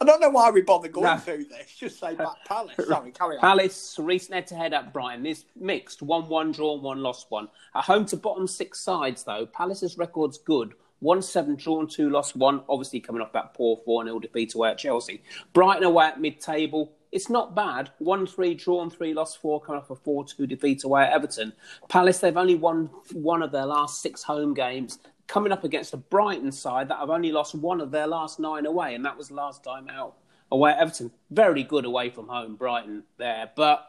I 0.00 0.04
don't 0.04 0.20
know 0.20 0.30
why 0.30 0.50
we 0.50 0.62
bother 0.62 0.88
going 0.88 1.06
no. 1.06 1.16
through 1.16 1.44
this. 1.44 1.74
Just 1.76 1.98
say 2.00 2.14
back 2.16 2.44
Palace. 2.46 2.74
Sorry, 2.86 3.10
carry 3.12 3.36
on. 3.36 3.40
Palace, 3.40 3.96
recent 3.98 4.34
head 4.34 4.46
to 4.48 4.54
head 4.54 4.72
at 4.72 4.92
Brighton. 4.92 5.22
This 5.22 5.44
mixed 5.56 6.02
1 6.02 6.28
1 6.28 6.52
draw, 6.52 6.74
1 6.74 7.02
lost 7.02 7.26
1. 7.30 7.48
At 7.74 7.84
home 7.84 8.06
to 8.06 8.16
bottom 8.16 8.46
six 8.46 8.80
sides, 8.80 9.24
though, 9.24 9.46
Palace's 9.46 9.98
record's 9.98 10.38
good. 10.38 10.74
1 11.00 11.20
7 11.22 11.56
drawn, 11.56 11.86
2 11.86 12.08
lost 12.08 12.36
1. 12.36 12.62
Obviously, 12.68 13.00
coming 13.00 13.20
off 13.20 13.32
that 13.32 13.54
poor 13.54 13.78
4 13.84 14.04
0 14.04 14.18
defeat 14.20 14.54
away 14.54 14.70
at 14.70 14.78
Chelsea. 14.78 15.22
Brighton 15.52 15.84
away 15.84 16.06
at 16.06 16.20
mid 16.20 16.40
table 16.40 16.92
it's 17.14 17.30
not 17.30 17.54
bad. 17.54 17.90
1 17.98 18.26
3 18.26 18.54
drawn, 18.54 18.90
3 18.90 19.14
lost 19.14 19.40
4, 19.40 19.60
coming 19.60 19.80
off 19.80 19.88
a 19.88 19.94
4 19.94 20.24
2 20.26 20.48
defeat 20.48 20.82
away 20.82 21.04
at 21.04 21.12
Everton. 21.12 21.52
Palace, 21.88 22.18
they've 22.18 22.36
only 22.36 22.56
won 22.56 22.90
one 23.12 23.40
of 23.40 23.52
their 23.52 23.66
last 23.66 24.02
six 24.02 24.24
home 24.24 24.52
games, 24.52 24.98
coming 25.26 25.52
up 25.52 25.64
against 25.64 25.94
a 25.94 25.96
Brighton 25.96 26.52
side 26.52 26.88
that 26.88 26.98
have 26.98 27.10
only 27.10 27.32
lost 27.32 27.54
one 27.54 27.80
of 27.80 27.90
their 27.90 28.06
last 28.06 28.38
nine 28.38 28.66
away, 28.66 28.94
and 28.94 29.04
that 29.04 29.16
was 29.16 29.30
last 29.30 29.64
time 29.64 29.88
out 29.88 30.16
away 30.50 30.72
at 30.72 30.78
Everton. 30.78 31.10
Very 31.30 31.62
good 31.62 31.84
away 31.84 32.10
from 32.10 32.28
home, 32.28 32.56
Brighton 32.56 33.04
there. 33.16 33.50
But 33.54 33.86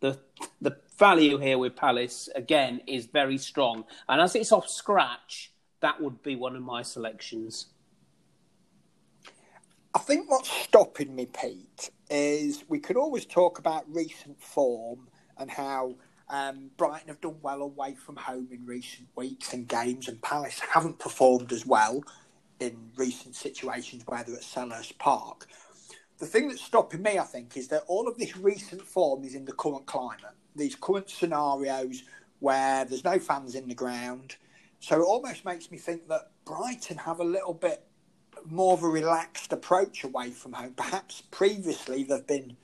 the 0.00 0.18
the 0.60 0.76
value 0.98 1.38
here 1.38 1.58
with 1.58 1.76
Palace, 1.76 2.28
again, 2.34 2.80
is 2.86 3.06
very 3.06 3.38
strong. 3.38 3.84
And 4.08 4.20
as 4.20 4.34
it's 4.34 4.52
off 4.52 4.68
scratch, 4.68 5.52
that 5.80 6.00
would 6.00 6.22
be 6.22 6.36
one 6.36 6.56
of 6.56 6.62
my 6.62 6.82
selections. 6.82 7.66
I 9.94 9.98
think 9.98 10.30
what's 10.30 10.50
stopping 10.50 11.14
me, 11.14 11.26
Pete, 11.26 11.90
is 12.10 12.64
we 12.68 12.78
could 12.78 12.96
always 12.96 13.24
talk 13.24 13.58
about 13.58 13.84
recent 13.88 14.42
form 14.42 15.08
and 15.38 15.50
how 15.50 15.96
um, 16.28 16.70
Brighton 16.76 17.08
have 17.08 17.20
done 17.20 17.36
well 17.42 17.62
away 17.62 17.94
from 17.94 18.16
home 18.16 18.48
in 18.50 18.66
recent 18.66 19.08
weeks 19.16 19.52
and 19.52 19.68
games, 19.68 20.08
and 20.08 20.20
Palace 20.22 20.60
haven't 20.72 20.98
performed 20.98 21.52
as 21.52 21.66
well 21.66 22.02
in 22.58 22.90
recent 22.96 23.34
situations, 23.34 24.02
whether 24.06 24.32
at 24.34 24.42
Selhurst 24.42 24.98
Park. 24.98 25.46
The 26.18 26.26
thing 26.26 26.48
that's 26.48 26.62
stopping 26.62 27.02
me, 27.02 27.18
I 27.18 27.24
think, 27.24 27.56
is 27.56 27.68
that 27.68 27.84
all 27.86 28.08
of 28.08 28.16
this 28.16 28.36
recent 28.36 28.82
form 28.82 29.24
is 29.24 29.34
in 29.34 29.44
the 29.44 29.52
current 29.52 29.86
climate. 29.86 30.34
These 30.54 30.74
current 30.74 31.10
scenarios 31.10 32.02
where 32.40 32.84
there's 32.84 33.04
no 33.04 33.18
fans 33.18 33.54
in 33.54 33.68
the 33.68 33.74
ground. 33.74 34.36
So 34.80 35.00
it 35.00 35.04
almost 35.04 35.44
makes 35.44 35.70
me 35.70 35.78
think 35.78 36.08
that 36.08 36.30
Brighton 36.44 36.98
have 36.98 37.20
a 37.20 37.24
little 37.24 37.54
bit 37.54 37.84
more 38.44 38.74
of 38.74 38.82
a 38.82 38.88
relaxed 38.88 39.52
approach 39.52 40.04
away 40.04 40.30
from 40.30 40.52
home. 40.52 40.74
Perhaps 40.76 41.22
previously 41.30 42.04
they've 42.04 42.26
been, 42.26 42.56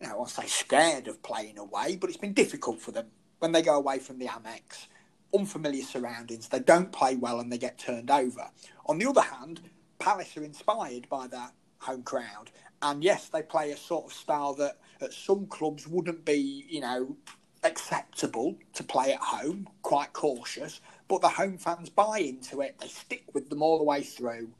you 0.00 0.08
know, 0.08 0.20
I'll 0.20 0.26
say 0.26 0.46
scared 0.46 1.08
of 1.08 1.22
playing 1.22 1.58
away, 1.58 1.96
but 1.96 2.10
it's 2.10 2.18
been 2.18 2.32
difficult 2.32 2.80
for 2.80 2.92
them 2.92 3.06
when 3.38 3.52
they 3.52 3.62
go 3.62 3.76
away 3.76 3.98
from 3.98 4.18
the 4.18 4.26
Amex. 4.26 4.86
Unfamiliar 5.34 5.82
surroundings, 5.84 6.48
they 6.48 6.60
don't 6.60 6.92
play 6.92 7.16
well 7.16 7.40
and 7.40 7.52
they 7.52 7.58
get 7.58 7.78
turned 7.78 8.10
over. 8.10 8.50
On 8.86 8.98
the 8.98 9.06
other 9.08 9.22
hand, 9.22 9.60
Palace 9.98 10.36
are 10.36 10.44
inspired 10.44 11.08
by 11.08 11.26
that 11.28 11.52
home 11.78 12.02
crowd. 12.02 12.50
And 12.82 13.02
yes, 13.02 13.28
they 13.28 13.42
play 13.42 13.72
a 13.72 13.76
sort 13.76 14.06
of 14.06 14.12
style 14.12 14.54
that 14.54 14.78
at 15.00 15.12
some 15.12 15.46
clubs 15.46 15.86
wouldn't 15.86 16.24
be, 16.24 16.66
you 16.68 16.80
know, 16.80 17.16
acceptable 17.62 18.56
to 18.74 18.84
play 18.84 19.12
at 19.12 19.20
home, 19.20 19.68
quite 19.82 20.12
cautious. 20.12 20.80
But 21.08 21.22
the 21.22 21.28
home 21.28 21.58
fans 21.58 21.88
buy 21.88 22.18
into 22.18 22.60
it, 22.60 22.76
they 22.78 22.88
stick 22.88 23.24
with 23.32 23.48
them 23.48 23.62
all 23.62 23.78
the 23.78 23.84
way 23.84 24.02
through 24.02 24.50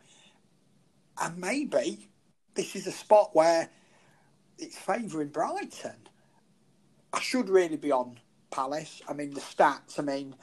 and 1.20 1.38
maybe 1.38 2.08
this 2.54 2.76
is 2.76 2.86
a 2.86 2.92
spot 2.92 3.30
where 3.34 3.70
it's 4.58 4.76
favouring 4.78 5.28
Brighton. 5.28 6.08
I 7.12 7.20
should 7.20 7.48
really 7.48 7.76
be 7.76 7.92
on 7.92 8.18
Palace. 8.50 9.02
I 9.08 9.12
mean, 9.12 9.34
the 9.34 9.40
stats, 9.40 9.98
I 9.98 10.02
mean, 10.02 10.34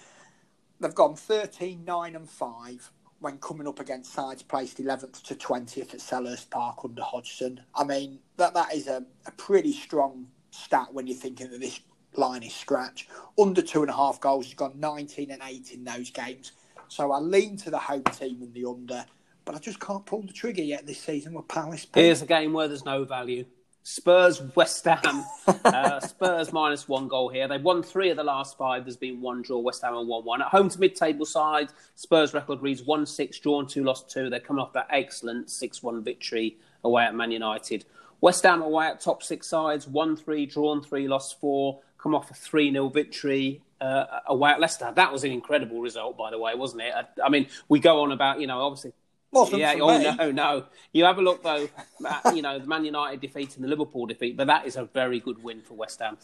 they've 0.80 0.96
gone 0.96 1.16
13, 1.16 1.84
9, 1.84 2.16
and 2.16 2.30
5 2.30 2.92
when 3.20 3.38
coming 3.38 3.68
up 3.68 3.80
against 3.80 4.14
sides 4.14 4.42
placed 4.42 4.78
11th 4.78 5.22
to 5.24 5.36
20th 5.36 5.94
at 5.94 6.00
Selhurst 6.00 6.50
Park 6.50 6.80
under 6.84 7.04
Hodgson. 7.04 7.62
I 7.76 7.84
mean, 7.84 8.20
that 8.38 8.54
that 8.56 8.74
is 8.74 8.88
a, 8.88 9.06
a 9.28 9.32
pretty 9.32 9.74
strong 9.74 10.28
stat 10.50 10.88
when 10.92 11.06
you're 11.06 11.16
thinking 11.16 11.52
that 11.52 11.60
this 11.60 11.82
line 12.16 12.44
is 12.44 12.54
scratch. 12.54 13.08
Under 13.40 13.62
two 13.62 13.82
and 13.82 13.92
a 13.92 13.96
half 13.96 14.20
goals, 14.20 14.46
he's 14.46 14.56
gone 14.56 14.74
19 14.80 15.30
and 15.30 15.42
8 15.44 15.72
in 15.72 15.84
those 15.84 16.10
games. 16.10 16.54
So 16.88 17.12
I 17.12 17.20
lean 17.20 17.58
to 17.58 17.70
the 17.70 17.78
home 17.78 18.04
team 18.04 18.42
and 18.42 18.54
the 18.54 18.66
under 18.66 19.06
but 19.46 19.56
I 19.56 19.60
just 19.60 19.80
can't 19.80 20.06
pull 20.06 20.22
the 20.22 20.34
trigger 20.34 20.64
yet 20.64 20.86
this 20.86 21.00
season 21.00 21.34
with 21.34 21.48
Palace. 21.48 21.88
Here's 21.94 22.22
a 22.22 22.26
game 22.26 22.54
where 22.54 22.68
there's 22.68 22.86
no 22.86 23.04
value. 23.04 23.46
Spurs 23.84 24.42
West 24.56 24.86
Ham. 24.86 25.24
uh, 25.48 26.00
Spurs 26.00 26.54
minus 26.54 26.88
one 26.88 27.08
goal 27.08 27.30
here. 27.30 27.48
They've 27.48 27.62
won 27.62 27.82
three 27.82 28.10
of 28.10 28.18
the 28.18 28.24
last 28.24 28.58
five. 28.58 28.86
There's 28.86 28.98
been 28.98 29.22
one 29.22 29.42
draw. 29.42 29.60
West 29.60 29.82
Ham 29.82 29.96
and 29.96 30.08
one 30.08 30.24
one. 30.24 30.42
At 30.42 30.50
home 30.50 30.70
to 30.70 30.80
mid 30.80 30.96
table 30.96 31.26
side, 31.26 31.70
Spurs 31.96 32.34
record 32.34 32.62
reads 32.62 32.84
one 32.84 33.06
six 33.06 33.40
drawn 33.40 33.68
two 33.68 33.84
lost 33.84 34.10
two. 34.10 34.30
They're 34.30 34.40
coming 34.40 34.62
off 34.62 34.74
that 34.74 34.88
excellent 34.90 35.50
six 35.50 35.82
one 35.82 36.04
victory 36.04 36.58
away 36.84 37.04
at 37.04 37.16
Man 37.16 37.32
United. 37.32 37.86
West 38.22 38.44
Ham 38.44 38.62
away 38.62 38.86
at 38.88 39.02
top 39.02 39.24
six 39.24 39.48
sides, 39.48 39.88
one 39.88 40.16
three 40.16 40.46
drawn 40.46 40.82
three 40.82 41.08
lost 41.08 41.40
four. 41.40 41.80
Come 41.98 42.16
off 42.16 42.32
a 42.32 42.34
three 42.34 42.72
0 42.72 42.90
victory 42.90 43.62
uh, 43.80 44.06
away 44.28 44.52
at 44.52 44.60
Leicester. 44.60 44.92
That 44.96 45.12
was 45.12 45.24
an 45.24 45.32
incredible 45.32 45.82
result, 45.82 46.18
by 46.18 46.32
the 46.32 46.40
way, 46.40 46.56
wasn't 46.56 46.84
it? 46.84 46.94
I, 46.96 47.06
I 47.26 47.30
mean, 47.30 47.48
we 47.68 47.80
go 47.80 48.02
on 48.02 48.12
about 48.12 48.40
you 48.40 48.48
know 48.48 48.60
obviously. 48.62 48.94
Wasn't 49.32 49.60
yeah, 49.60 49.76
oh 49.80 49.98
me. 49.98 50.16
no, 50.18 50.32
no. 50.32 50.66
You 50.92 51.06
have 51.06 51.18
a 51.18 51.22
look 51.22 51.42
though, 51.42 51.70
at, 52.06 52.36
you 52.36 52.42
know, 52.42 52.60
the 52.60 52.68
Man 52.68 52.84
United 52.84 53.22
defeat 53.22 53.56
and 53.56 53.64
the 53.64 53.70
Liverpool 53.70 54.06
defeat, 54.06 54.36
but 54.36 54.48
that 54.48 54.66
is 54.66 54.76
a 54.76 54.86
very 54.86 55.20
good 55.22 55.42
win 55.42 55.62
for 55.62 55.76
West 55.76 56.00
Ham. 56.00 56.18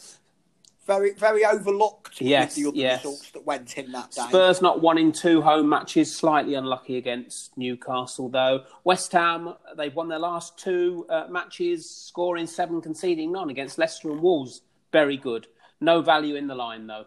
Very, 0.86 1.12
very 1.12 1.44
overlooked 1.44 2.20
Yes, 2.20 2.56
with 2.56 2.64
the 2.64 2.68
other 2.70 2.78
yes. 2.78 3.04
results 3.04 3.30
that 3.32 3.44
went 3.44 3.76
in 3.76 3.92
that 3.92 4.10
day. 4.10 4.22
Spurs 4.28 4.62
not 4.62 4.80
one 4.80 4.96
in 4.96 5.12
two 5.12 5.42
home 5.42 5.68
matches, 5.68 6.14
slightly 6.14 6.54
unlucky 6.54 6.96
against 6.96 7.56
Newcastle 7.58 8.28
though. 8.28 8.64
West 8.84 9.12
Ham, 9.12 9.54
they've 9.76 9.94
won 9.94 10.08
their 10.08 10.18
last 10.18 10.58
two 10.58 11.06
uh, 11.10 11.26
matches, 11.30 11.88
scoring 11.88 12.46
seven, 12.46 12.80
conceding 12.80 13.32
none 13.32 13.50
against 13.50 13.78
Leicester 13.78 14.10
and 14.10 14.20
Wolves. 14.20 14.62
Very 14.92 15.16
good. 15.18 15.46
No 15.80 16.00
value 16.02 16.36
in 16.36 16.46
the 16.46 16.54
line 16.54 16.86
though. 16.86 17.04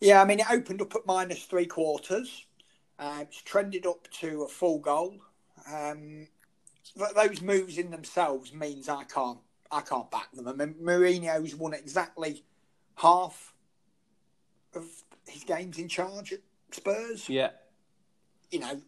Yeah, 0.00 0.22
I 0.22 0.24
mean, 0.24 0.40
it 0.40 0.50
opened 0.50 0.80
up 0.80 0.94
at 0.94 1.06
minus 1.06 1.44
three 1.44 1.66
quarters. 1.66 2.46
Uh, 2.98 3.20
it's 3.22 3.42
trended 3.42 3.86
up 3.86 4.08
to 4.20 4.42
a 4.42 4.48
full 4.48 4.78
goal. 4.78 5.16
Um, 5.72 6.28
th- 6.96 7.14
those 7.14 7.42
moves 7.42 7.78
in 7.78 7.90
themselves 7.90 8.52
means 8.52 8.88
I 8.88 9.04
can't, 9.04 9.38
I 9.70 9.80
can't 9.80 10.10
back 10.10 10.32
them. 10.32 10.48
I 10.48 10.52
mean, 10.52 10.74
Mourinho's 10.82 11.54
won 11.54 11.74
exactly 11.74 12.44
half 12.96 13.54
of 14.74 14.84
his 15.26 15.44
games 15.44 15.78
in 15.78 15.88
charge 15.88 16.32
at 16.32 16.40
Spurs. 16.72 17.28
Yeah. 17.28 17.50
You 18.50 18.60
know, 18.60 18.80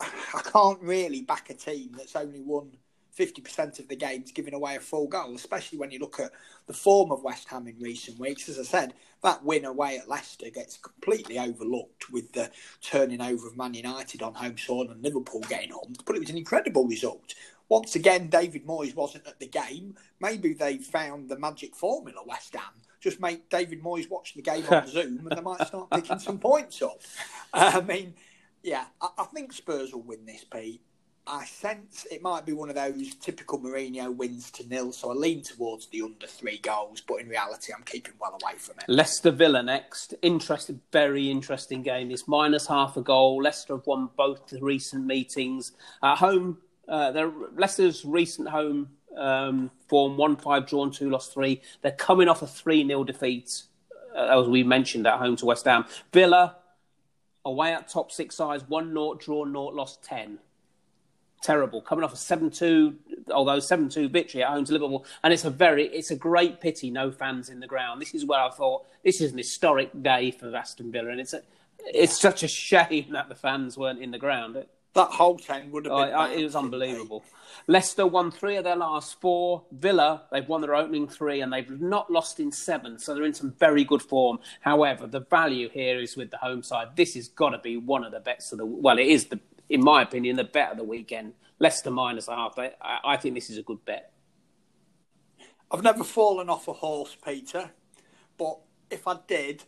I 0.00 0.42
can't 0.52 0.80
really 0.80 1.22
back 1.22 1.50
a 1.50 1.54
team 1.54 1.92
that's 1.96 2.16
only 2.16 2.40
won 2.40 2.72
50% 3.18 3.78
of 3.78 3.88
the 3.88 3.96
games 3.96 4.32
giving 4.32 4.54
away 4.54 4.76
a 4.76 4.80
full 4.80 5.06
goal, 5.06 5.34
especially 5.34 5.78
when 5.78 5.90
you 5.90 5.98
look 5.98 6.20
at 6.20 6.32
the 6.66 6.72
form 6.72 7.10
of 7.10 7.22
West 7.22 7.48
Ham 7.48 7.66
in 7.66 7.78
recent 7.80 8.18
weeks. 8.18 8.48
As 8.48 8.58
I 8.58 8.62
said, 8.62 8.94
that 9.22 9.44
win 9.44 9.64
away 9.64 9.98
at 9.98 10.08
Leicester 10.08 10.50
gets 10.50 10.76
completely 10.76 11.38
overlooked 11.38 12.10
with 12.10 12.32
the 12.32 12.50
turning 12.80 13.20
over 13.20 13.46
of 13.46 13.56
Man 13.56 13.74
United 13.74 14.22
on 14.22 14.34
home 14.34 14.56
soil 14.56 14.90
and 14.90 15.02
Liverpool 15.02 15.40
getting 15.48 15.72
on. 15.72 15.94
But 16.04 16.16
it 16.16 16.20
was 16.20 16.30
an 16.30 16.38
incredible 16.38 16.86
result. 16.86 17.34
Once 17.68 17.94
again, 17.94 18.28
David 18.28 18.66
Moyes 18.66 18.96
wasn't 18.96 19.26
at 19.26 19.38
the 19.38 19.46
game. 19.46 19.94
Maybe 20.20 20.54
they 20.54 20.78
found 20.78 21.28
the 21.28 21.38
magic 21.38 21.74
formula, 21.74 22.20
West 22.26 22.54
Ham. 22.54 22.72
Just 23.00 23.20
make 23.20 23.48
David 23.48 23.82
Moyes 23.82 24.10
watch 24.10 24.34
the 24.34 24.42
game 24.42 24.64
on 24.70 24.86
Zoom 24.88 25.26
and 25.26 25.30
they 25.30 25.40
might 25.40 25.66
start 25.66 25.88
picking 25.90 26.18
some 26.18 26.38
points 26.38 26.82
up. 26.82 27.00
I 27.52 27.80
mean, 27.80 28.14
yeah, 28.62 28.86
I, 29.00 29.08
I 29.18 29.24
think 29.24 29.52
Spurs 29.52 29.92
will 29.92 30.02
win 30.02 30.26
this, 30.26 30.44
Pete. 30.44 30.82
I 31.26 31.44
sense 31.44 32.06
it 32.10 32.22
might 32.22 32.44
be 32.44 32.52
one 32.52 32.70
of 32.70 32.74
those 32.74 33.14
typical 33.16 33.58
Mourinho 33.60 34.14
wins 34.14 34.50
to 34.52 34.66
nil, 34.68 34.90
so 34.92 35.10
I 35.10 35.14
lean 35.14 35.42
towards 35.42 35.86
the 35.86 36.02
under 36.02 36.26
three 36.26 36.58
goals, 36.58 37.02
but 37.06 37.16
in 37.16 37.28
reality, 37.28 37.72
I'm 37.76 37.84
keeping 37.84 38.14
well 38.20 38.36
away 38.42 38.54
from 38.56 38.76
it. 38.78 38.84
Leicester 38.88 39.30
Villa 39.30 39.62
next. 39.62 40.14
Interesting, 40.22 40.80
very 40.92 41.30
interesting 41.30 41.82
game. 41.82 42.10
It's 42.10 42.26
minus 42.26 42.66
half 42.66 42.96
a 42.96 43.02
goal. 43.02 43.42
Leicester 43.42 43.76
have 43.76 43.86
won 43.86 44.08
both 44.16 44.48
the 44.48 44.60
recent 44.60 45.04
meetings. 45.06 45.72
At 46.02 46.16
home, 46.16 46.58
uh, 46.88 47.12
they're- 47.12 47.32
Leicester's 47.54 48.04
recent 48.04 48.48
home 48.48 48.90
um, 49.16 49.70
form 49.88 50.16
one 50.16 50.36
five 50.36 50.66
drawn 50.66 50.90
two 50.90 51.10
lost 51.10 51.32
three. 51.34 51.60
They're 51.82 51.92
coming 51.92 52.28
off 52.28 52.42
a 52.42 52.46
three 52.46 52.86
0 52.86 53.04
defeat, 53.04 53.62
uh, 54.16 54.40
as 54.40 54.48
we 54.48 54.62
mentioned 54.62 55.06
at 55.06 55.18
home 55.18 55.36
to 55.36 55.46
West 55.46 55.64
Ham. 55.66 55.84
Villa 56.12 56.56
away 57.44 57.72
at 57.72 57.88
top 57.88 58.10
six 58.12 58.36
sides 58.36 58.64
one 58.68 58.90
0 58.92 59.14
draw 59.14 59.44
0 59.44 59.70
lost 59.70 60.02
ten. 60.02 60.38
Terrible, 61.42 61.80
coming 61.80 62.04
off 62.04 62.12
a 62.12 62.16
seven-two, 62.16 62.96
although 63.32 63.60
seven-two 63.60 64.08
victory 64.10 64.42
at 64.42 64.50
home 64.50 64.64
to 64.66 64.72
Liverpool, 64.72 65.06
and 65.24 65.32
it's 65.32 65.44
a 65.44 65.50
very, 65.50 65.86
it's 65.86 66.10
a 66.10 66.16
great 66.16 66.60
pity 66.60 66.90
no 66.90 67.10
fans 67.10 67.48
in 67.48 67.60
the 67.60 67.66
ground. 67.66 68.00
This 68.00 68.14
is 68.14 68.26
where 68.26 68.40
I 68.40 68.50
thought 68.50 68.86
this 69.02 69.20
is 69.20 69.32
an 69.32 69.38
historic 69.38 69.90
day 70.02 70.32
for 70.32 70.54
Aston 70.54 70.92
Villa, 70.92 71.10
and 71.10 71.20
it's 71.20 71.32
a, 71.32 71.42
it's 71.78 72.20
such 72.20 72.42
a 72.42 72.48
shame 72.48 73.12
that 73.12 73.28
the 73.28 73.34
fans 73.34 73.78
weren't 73.78 74.02
in 74.02 74.10
the 74.10 74.18
ground. 74.18 74.56
It, 74.56 74.68
That 74.94 75.10
whole 75.12 75.38
ten 75.38 75.70
would 75.70 75.86
have 75.86 75.96
been. 75.96 76.38
It 76.38 76.44
was 76.44 76.56
unbelievable. 76.56 77.24
Leicester 77.66 78.06
won 78.06 78.30
three 78.30 78.56
of 78.56 78.64
their 78.64 78.76
last 78.76 79.20
four. 79.20 79.62
Villa, 79.70 80.22
they've 80.30 80.48
won 80.48 80.60
their 80.60 80.74
opening 80.74 81.08
three 81.08 81.40
and 81.40 81.52
they've 81.52 81.80
not 81.80 82.10
lost 82.10 82.40
in 82.40 82.50
seven, 82.52 82.98
so 82.98 83.14
they're 83.14 83.24
in 83.24 83.34
some 83.34 83.52
very 83.52 83.84
good 83.84 84.02
form. 84.02 84.38
However, 84.60 85.06
the 85.06 85.20
value 85.20 85.68
here 85.68 86.00
is 86.00 86.16
with 86.16 86.30
the 86.30 86.38
home 86.38 86.62
side. 86.62 86.96
This 86.96 87.14
has 87.14 87.28
got 87.28 87.50
to 87.50 87.58
be 87.58 87.76
one 87.76 88.04
of 88.04 88.12
the 88.12 88.20
bets 88.20 88.52
of 88.52 88.58
the 88.58 88.66
well, 88.66 88.98
it 88.98 89.06
is 89.06 89.26
the, 89.26 89.40
in 89.70 89.82
my 89.82 90.02
opinion, 90.02 90.36
the 90.36 90.44
bet 90.44 90.72
of 90.72 90.76
the 90.76 90.84
weekend. 90.84 91.32
Leicester 91.60 91.90
minus 91.90 92.28
a 92.28 92.34
half. 92.34 92.58
I, 92.58 92.72
I 93.04 93.16
think 93.16 93.34
this 93.34 93.48
is 93.48 93.56
a 93.56 93.62
good 93.62 93.84
bet. 93.84 94.12
I've 95.70 95.82
never 95.82 96.02
fallen 96.02 96.50
off 96.50 96.66
a 96.66 96.72
horse, 96.72 97.16
Peter, 97.24 97.70
but 98.36 98.58
if 98.90 99.06
I 99.06 99.18
did, 99.28 99.62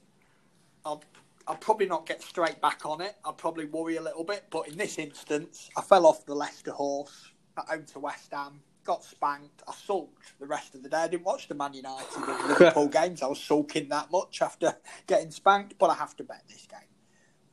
I'd, 0.84 0.98
I'd 1.46 1.60
probably 1.60 1.86
not 1.86 2.06
get 2.06 2.20
straight 2.22 2.60
back 2.60 2.84
on 2.84 3.00
it. 3.00 3.14
I'd 3.24 3.38
probably 3.38 3.66
worry 3.66 3.96
a 3.96 4.02
little 4.02 4.24
bit, 4.24 4.46
but 4.50 4.66
in 4.66 4.76
this 4.76 4.98
instance, 4.98 5.70
I 5.76 5.82
fell 5.82 6.04
off 6.04 6.26
the 6.26 6.34
Leicester 6.34 6.72
horse 6.72 7.30
at 7.56 7.68
home 7.68 7.84
to 7.92 8.00
West 8.00 8.32
Ham, 8.32 8.60
got 8.82 9.04
spanked. 9.04 9.62
I 9.68 9.74
sulked 9.74 10.32
the 10.40 10.46
rest 10.46 10.74
of 10.74 10.82
the 10.82 10.88
day. 10.88 10.96
I 10.96 11.08
didn't 11.08 11.24
watch 11.24 11.46
the 11.46 11.54
Man 11.54 11.74
United 11.74 12.08
and 12.16 12.48
Liverpool 12.48 12.88
games. 12.88 13.22
I 13.22 13.26
was 13.28 13.40
sulking 13.40 13.88
that 13.90 14.10
much 14.10 14.42
after 14.42 14.74
getting 15.06 15.30
spanked, 15.30 15.78
but 15.78 15.90
I 15.90 15.94
have 15.94 16.16
to 16.16 16.24
bet 16.24 16.42
this 16.48 16.66
game. 16.68 16.91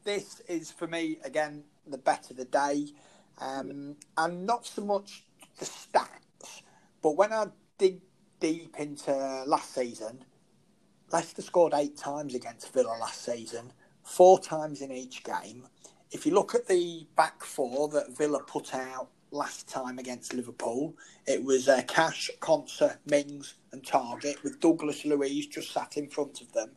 This 0.09 0.41
is 0.47 0.71
for 0.71 0.87
me 0.87 1.19
again 1.23 1.65
the 1.85 1.99
bet 1.99 2.31
of 2.31 2.37
the 2.37 2.45
day, 2.45 2.87
um, 3.37 3.95
and 4.17 4.43
not 4.43 4.65
so 4.65 4.83
much 4.83 5.23
the 5.59 5.65
stats, 5.65 6.63
but 7.03 7.15
when 7.15 7.31
I 7.31 7.45
dig 7.77 8.01
deep 8.39 8.75
into 8.79 9.13
last 9.45 9.75
season, 9.75 10.25
Leicester 11.11 11.43
scored 11.43 11.75
eight 11.75 11.95
times 11.95 12.33
against 12.33 12.73
Villa 12.73 12.97
last 12.99 13.23
season, 13.23 13.71
four 14.01 14.39
times 14.39 14.81
in 14.81 14.91
each 14.91 15.23
game. 15.23 15.67
If 16.09 16.25
you 16.25 16.33
look 16.33 16.55
at 16.55 16.67
the 16.67 17.05
back 17.15 17.43
four 17.43 17.87
that 17.89 18.17
Villa 18.17 18.41
put 18.41 18.73
out 18.73 19.09
last 19.29 19.69
time 19.69 19.99
against 19.99 20.33
Liverpool, 20.33 20.95
it 21.27 21.43
was 21.43 21.69
uh, 21.69 21.83
Cash, 21.87 22.31
Konsa, 22.39 22.97
Mings, 23.05 23.53
and 23.71 23.83
Targett, 23.83 24.41
with 24.41 24.59
Douglas 24.59 25.05
Luiz 25.05 25.45
just 25.45 25.71
sat 25.71 25.97
in 25.97 26.09
front 26.09 26.41
of 26.41 26.51
them. 26.53 26.71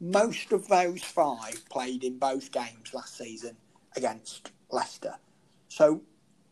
Most 0.00 0.52
of 0.52 0.68
those 0.68 1.02
five 1.02 1.62
played 1.70 2.04
in 2.04 2.18
both 2.18 2.52
games 2.52 2.94
last 2.94 3.16
season 3.18 3.56
against 3.96 4.52
Leicester. 4.70 5.14
So, 5.68 6.02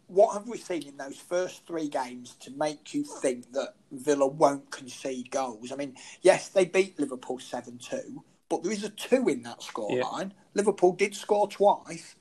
what 0.08 0.34
have 0.34 0.48
we 0.48 0.58
seen 0.58 0.86
in 0.86 0.96
those 0.96 1.16
first 1.16 1.66
three 1.66 1.88
games 1.88 2.36
to 2.40 2.50
make 2.52 2.94
you 2.94 3.04
think 3.04 3.52
that 3.52 3.74
Villa 3.90 4.26
won't 4.26 4.70
concede 4.70 5.30
goals? 5.30 5.72
I 5.72 5.76
mean, 5.76 5.96
yes, 6.22 6.48
they 6.48 6.64
beat 6.64 6.98
Liverpool 6.98 7.38
7 7.38 7.78
2, 7.78 8.24
but 8.48 8.62
there 8.62 8.72
is 8.72 8.84
a 8.84 8.90
2 8.90 9.28
in 9.28 9.42
that 9.42 9.60
scoreline. 9.60 10.32
Liverpool 10.54 10.92
did 10.92 11.14
score 11.14 11.48
twice. 11.48 12.14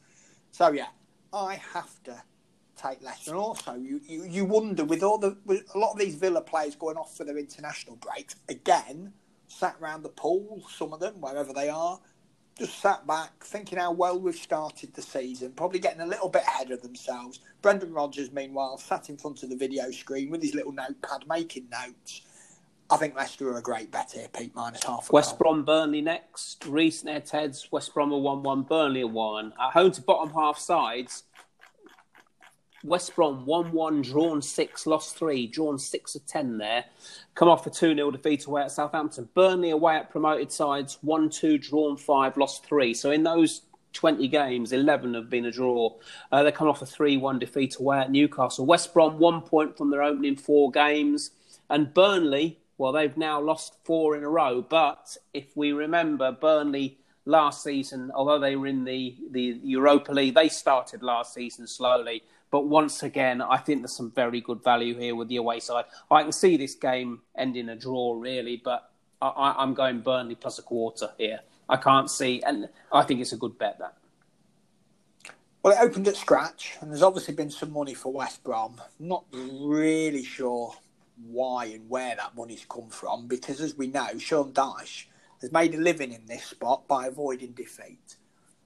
So, 0.52 0.72
yeah, 0.72 0.88
I 1.34 1.56
have 1.74 2.04
to 2.04 2.22
take 2.76 3.02
Leicester. 3.02 3.32
And 3.32 3.40
also, 3.40 3.76
you, 3.76 4.00
you, 4.08 4.26
you 4.26 4.46
wonder 4.46 4.84
with 4.84 5.04
all 5.04 5.18
the 5.18 5.38
with 5.46 5.64
a 5.74 5.78
lot 5.78 5.94
of 5.94 6.00
these 6.00 6.16
Villa 6.16 6.42
players 6.42 6.76
going 6.76 6.98
off 6.98 7.16
for 7.16 7.24
their 7.24 7.38
international 7.38 7.98
breaks, 7.98 8.36
again, 8.50 9.14
sat 9.58 9.76
round 9.80 10.04
the 10.04 10.10
pool, 10.10 10.64
some 10.70 10.94
of 10.94 11.00
them, 11.00 11.16
wherever 11.22 11.54
they 11.54 11.70
are, 11.70 12.00
just 12.58 12.80
sat 12.80 13.06
back, 13.06 13.44
thinking 13.44 13.78
how 13.78 13.92
well 13.92 14.20
we've 14.20 14.36
started 14.36 14.94
the 14.94 15.02
season, 15.02 15.52
probably 15.52 15.80
getting 15.80 16.02
a 16.02 16.06
little 16.06 16.30
bit 16.30 16.44
ahead 16.44 16.72
of 16.72 16.82
themselves. 16.82 17.40
Brendan 17.62 17.94
Rodgers, 17.94 18.32
meanwhile, 18.32 18.78
sat 18.78 19.10
in 19.10 19.18
front 19.18 19.44
of 19.44 19.50
the 19.50 19.56
video 19.56 19.92
screen 19.92 20.30
with 20.30 20.42
his 20.42 20.56
little 20.56 20.72
notepad 20.72 21.26
making 21.28 21.68
notes. 21.70 22.22
I 22.90 22.98
think 22.98 23.16
Leicester 23.16 23.50
are 23.50 23.58
a 23.58 23.62
great 23.62 23.92
bet 23.92 24.12
here, 24.12 24.28
Pete, 24.32 24.54
minus 24.56 24.84
half 24.84 25.10
a 25.10 25.14
West 25.14 25.32
goal. 25.32 25.38
Brom, 25.38 25.66
Burnley 25.66 26.02
next. 26.02 26.64
Recent 26.68 27.12
head 27.12 27.26
to 27.28 27.38
heads. 27.38 27.68
West 27.72 27.94
Brom 27.94 28.14
are 28.14 28.20
1 28.20 28.44
1, 28.44 28.62
Burnley 28.64 29.02
are 29.02 29.08
1. 29.08 29.54
At 29.60 29.72
home 29.72 29.92
to 29.92 30.02
bottom 30.02 30.34
half 30.34 30.60
sides, 30.60 31.24
West 32.86 33.16
Brom 33.16 33.46
1 33.46 33.72
1, 33.72 34.02
drawn 34.04 34.42
6, 34.42 34.86
lost 34.86 35.18
3, 35.18 35.48
drawn 35.48 35.80
6 35.80 36.16
of 36.16 36.26
10 36.26 36.58
there. 36.58 36.86
Come 37.34 37.50
off 37.50 37.66
a 37.66 37.70
2 37.70 37.96
0 37.96 38.12
defeat 38.12 38.46
away 38.46 38.62
at 38.62 38.72
Southampton. 38.72 39.28
Burnley 39.34 39.72
away 39.72 39.96
at 39.96 40.12
promoted 40.12 40.52
sides 40.52 41.00
1 41.02 41.30
2, 41.30 41.58
drawn 41.58 41.98
5, 41.98 42.38
lost 42.38 42.66
3. 42.66 42.94
So 42.94 43.12
in 43.12 43.24
those 43.24 43.62
20 43.94 44.28
games, 44.28 44.72
11 44.72 45.16
have 45.16 45.30
been 45.30 45.46
a 45.46 45.52
draw. 45.52 45.96
Uh, 46.32 46.44
they 46.44 46.52
come 46.52 46.68
off 46.68 46.82
a 46.82 46.86
3 46.86 47.18
1 47.18 47.40
defeat 47.40 47.78
away 47.80 48.00
at 48.00 48.12
Newcastle. 48.12 48.66
West 48.66 48.94
Brom, 48.94 49.18
one 49.18 49.42
point 49.42 49.78
from 49.78 49.90
their 49.90 50.04
opening 50.04 50.36
four 50.36 50.70
games. 50.70 51.32
And 51.70 51.94
Burnley, 51.94 52.60
well, 52.78 52.92
they've 52.92 53.18
now 53.18 53.42
lost 53.42 53.78
four 53.84 54.16
in 54.16 54.24
a 54.24 54.30
row. 54.30 54.62
But 54.62 55.18
if 55.34 55.56
we 55.56 55.72
remember, 55.72 56.32
Burnley 56.32 57.00
last 57.26 57.64
season, 57.64 58.12
although 58.14 58.40
they 58.40 58.56
were 58.56 58.68
in 58.68 58.84
the, 58.84 59.16
the 59.32 59.60
Europa 59.64 60.12
League, 60.12 60.36
they 60.36 60.50
started 60.50 61.02
last 61.02 61.34
season 61.34 61.66
slowly. 61.66 62.22
But 62.56 62.68
once 62.68 63.04
again, 63.04 63.42
I 63.42 63.58
think 63.58 63.82
there's 63.82 63.98
some 63.98 64.12
very 64.12 64.40
good 64.40 64.64
value 64.64 64.98
here 64.98 65.14
with 65.14 65.28
the 65.28 65.36
away 65.36 65.60
side. 65.60 65.84
I 66.10 66.24
can 66.24 66.32
see 66.32 66.56
this 66.56 66.74
game 66.74 67.20
ending 67.38 67.68
a 67.68 67.76
draw, 67.76 68.18
really, 68.18 68.62
but 68.64 68.92
I, 69.22 69.56
I'm 69.58 69.74
going 69.74 70.00
Burnley 70.00 70.36
plus 70.36 70.58
a 70.58 70.62
quarter 70.62 71.10
here. 71.18 71.42
I 71.68 71.76
can't 71.76 72.10
see, 72.10 72.42
and 72.44 72.70
I 72.94 73.02
think 73.02 73.20
it's 73.20 73.34
a 73.34 73.38
good 73.38 73.58
bet 73.58 73.80
that. 73.80 73.98
Well, 75.64 75.74
it 75.74 75.82
opened 75.82 76.08
at 76.08 76.16
scratch, 76.16 76.78
and 76.80 76.90
there's 76.90 77.04
obviously 77.04 77.34
been 77.34 77.50
some 77.50 77.74
money 77.74 77.94
for 77.94 78.14
West 78.14 78.42
Brom. 78.42 78.80
Not 79.02 79.26
really 79.34 80.24
sure 80.24 80.76
why 81.28 81.66
and 81.66 81.90
where 81.90 82.16
that 82.16 82.38
money's 82.38 82.66
come 82.70 82.88
from 82.88 83.28
because, 83.28 83.60
as 83.60 83.76
we 83.76 83.88
know, 83.88 84.18
Sean 84.18 84.54
Dyche 84.54 85.08
has 85.42 85.52
made 85.52 85.76
a 85.76 85.78
living 85.78 86.14
in 86.14 86.26
this 86.26 86.46
spot 86.46 86.88
by 86.88 87.08
avoiding 87.08 87.52
defeat. 87.52 88.16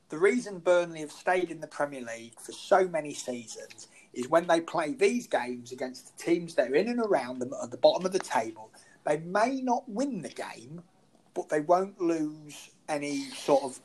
The 0.09 0.17
reason 0.17 0.57
Burnley 0.57 1.01
have 1.01 1.11
stayed 1.11 1.51
in 1.51 1.61
the 1.61 1.67
Premier 1.67 2.01
League 2.01 2.39
for 2.39 2.51
so 2.51 2.87
many 2.87 3.13
seasons 3.13 3.89
is 4.13 4.27
when 4.27 4.47
they 4.47 4.59
play 4.59 4.93
these 4.93 5.27
games 5.27 5.71
against 5.71 6.17
the 6.17 6.23
teams 6.23 6.55
that 6.55 6.71
are 6.71 6.75
in 6.75 6.87
and 6.87 6.99
around 6.99 7.37
them 7.37 7.53
at 7.61 7.69
the 7.69 7.77
bottom 7.77 8.07
of 8.07 8.11
the 8.11 8.17
table, 8.17 8.71
they 9.05 9.17
may 9.17 9.61
not 9.61 9.87
win 9.87 10.23
the 10.23 10.29
game, 10.29 10.81
but 11.35 11.47
they 11.49 11.59
won't 11.59 12.01
lose 12.01 12.71
any 12.87 13.25
sort 13.29 13.63
of 13.63 13.79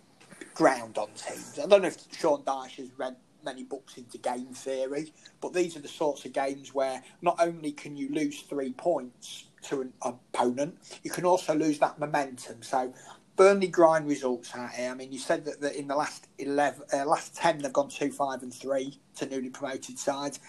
ground 0.55 0.97
on 0.97 1.09
teams. 1.09 1.59
I 1.63 1.67
don't 1.67 1.83
know 1.83 1.89
if 1.89 1.99
Sean 2.19 2.43
Dyche 2.43 2.77
has 2.77 2.89
read 2.97 3.17
many 3.45 3.65
books 3.65 3.99
into 3.99 4.17
game 4.17 4.55
theory, 4.55 5.13
but 5.43 5.53
these 5.53 5.77
are 5.77 5.81
the 5.81 5.89
sorts 5.89 6.25
of 6.25 6.33
games 6.33 6.75
where 6.75 7.03
not 7.21 7.37
only 7.39 7.73
can 7.73 7.99
you 7.99 8.09
lose 8.09 8.41
three 8.41 8.73
points 8.73 9.45
to 9.65 9.83
an 9.83 9.93
opponent, 10.01 10.79
you 11.03 11.11
can 11.11 11.27
also 11.27 11.55
lose 11.55 11.79
that 11.81 11.99
momentum. 11.99 12.63
So 12.63 12.95
Burnley 13.37 13.69
grind 13.69 14.07
results 14.07 14.55
out 14.55 14.71
here. 14.71 14.91
I 14.91 14.95
mean, 14.95 15.13
you 15.13 15.19
said 15.19 15.45
that, 15.45 15.61
that 15.61 15.77
in 15.77 15.89
the 15.89 15.97
last 15.97 16.29
eleven, 16.39 16.83
uh, 16.93 17.05
last 17.05 17.35
ten, 17.35 17.59
they've 17.59 17.73
gone 17.73 17.89
two, 17.89 18.13
five, 18.13 18.43
and 18.43 18.55
three 18.55 19.01
to 19.17 19.27
newly 19.27 19.51
promoted 19.51 19.99
sides. 19.99 20.41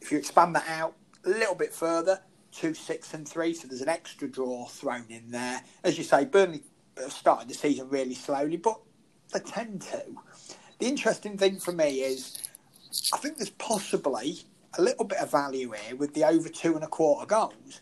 If 0.00 0.12
you 0.12 0.18
expand 0.18 0.54
that 0.54 0.68
out 0.68 0.94
a 1.24 1.30
little 1.30 1.54
bit 1.54 1.72
further, 1.72 2.20
two, 2.52 2.74
six, 2.74 3.14
and 3.14 3.26
three, 3.26 3.54
so 3.54 3.66
there's 3.68 3.80
an 3.80 3.88
extra 3.88 4.28
draw 4.28 4.66
thrown 4.66 5.06
in 5.08 5.30
there. 5.30 5.62
As 5.82 5.96
you 5.96 6.04
say, 6.04 6.24
Burnley 6.26 6.62
started 7.08 7.48
the 7.48 7.54
season 7.54 7.88
really 7.88 8.14
slowly, 8.14 8.56
but 8.58 8.80
they 9.32 9.40
tend 9.40 9.82
to. 9.82 10.02
The 10.78 10.86
interesting 10.86 11.38
thing 11.38 11.58
for 11.58 11.72
me 11.72 12.00
is 12.00 12.38
I 13.14 13.16
think 13.16 13.38
there's 13.38 13.50
possibly 13.50 14.40
a 14.78 14.82
little 14.82 15.04
bit 15.04 15.18
of 15.18 15.30
value 15.30 15.72
here 15.72 15.96
with 15.96 16.12
the 16.12 16.24
over 16.24 16.48
two 16.50 16.74
and 16.74 16.84
a 16.84 16.86
quarter 16.86 17.26
goals. 17.26 17.80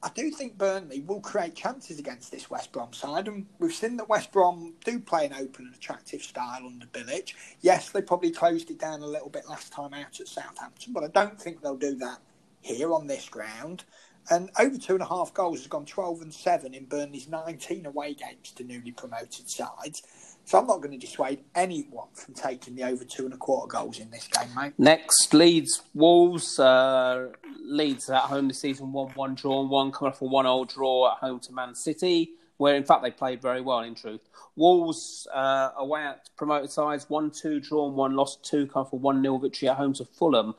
I 0.00 0.10
do 0.14 0.30
think 0.30 0.56
Burnley 0.56 1.00
will 1.00 1.20
create 1.20 1.56
chances 1.56 1.98
against 1.98 2.30
this 2.30 2.48
West 2.48 2.70
Brom 2.70 2.92
side, 2.92 3.26
and 3.26 3.46
we've 3.58 3.72
seen 3.72 3.96
that 3.96 4.08
West 4.08 4.30
Brom 4.30 4.74
do 4.84 5.00
play 5.00 5.26
an 5.26 5.32
open 5.32 5.66
and 5.66 5.74
attractive 5.74 6.22
style 6.22 6.66
under 6.66 6.86
Bilic. 6.86 7.34
Yes, 7.62 7.90
they 7.90 8.00
probably 8.00 8.30
closed 8.30 8.70
it 8.70 8.78
down 8.78 9.02
a 9.02 9.06
little 9.06 9.28
bit 9.28 9.48
last 9.48 9.72
time 9.72 9.92
out 9.94 10.20
at 10.20 10.28
Southampton, 10.28 10.92
but 10.92 11.02
I 11.02 11.08
don't 11.08 11.40
think 11.40 11.60
they'll 11.60 11.76
do 11.76 11.96
that 11.96 12.18
here 12.60 12.92
on 12.92 13.08
this 13.08 13.28
ground. 13.28 13.84
And 14.30 14.50
over 14.60 14.78
two 14.78 14.92
and 14.92 15.02
a 15.02 15.08
half 15.08 15.34
goals 15.34 15.58
has 15.58 15.66
gone 15.66 15.86
12 15.86 16.22
and 16.22 16.34
7 16.34 16.74
in 16.74 16.84
Burnley's 16.84 17.28
19 17.28 17.86
away 17.86 18.14
games 18.14 18.52
to 18.52 18.64
newly 18.64 18.92
promoted 18.92 19.48
sides. 19.48 20.02
So 20.48 20.58
I'm 20.58 20.66
not 20.66 20.78
going 20.78 20.92
to 20.92 21.06
dissuade 21.06 21.40
anyone 21.54 22.08
from 22.14 22.32
taking 22.32 22.74
the 22.74 22.84
over 22.84 23.04
two 23.04 23.26
and 23.26 23.34
a 23.34 23.36
quarter 23.36 23.68
goals 23.68 23.98
in 23.98 24.10
this 24.10 24.26
game, 24.28 24.48
mate. 24.56 24.72
Next, 24.78 25.34
Leeds 25.34 25.82
Wolves. 25.92 26.58
Uh, 26.58 27.32
Leeds 27.62 28.08
at 28.08 28.22
home 28.22 28.48
this 28.48 28.62
season, 28.62 28.90
1 28.90 29.08
1 29.08 29.34
drawn, 29.34 29.68
1 29.68 29.92
coming 29.92 30.10
off 30.10 30.22
a 30.22 30.24
1 30.24 30.46
0 30.46 30.64
draw 30.64 31.12
at 31.12 31.18
home 31.18 31.38
to 31.40 31.52
Man 31.52 31.74
City, 31.74 32.30
where 32.56 32.76
in 32.76 32.82
fact 32.82 33.02
they 33.02 33.10
played 33.10 33.42
very 33.42 33.60
well 33.60 33.80
in 33.80 33.94
truth. 33.94 34.22
Wolves 34.56 35.28
uh, 35.34 35.72
away 35.76 36.00
at 36.04 36.30
promoted 36.34 36.70
sides, 36.70 37.10
1 37.10 37.30
2 37.30 37.60
drawn, 37.60 37.94
1 37.94 38.16
lost, 38.16 38.42
2 38.46 38.68
coming 38.68 38.86
off 38.86 38.92
a 38.94 38.96
one-nil 38.96 39.38
victory 39.38 39.68
at 39.68 39.76
home 39.76 39.92
to 39.92 40.06
Fulham. 40.06 40.54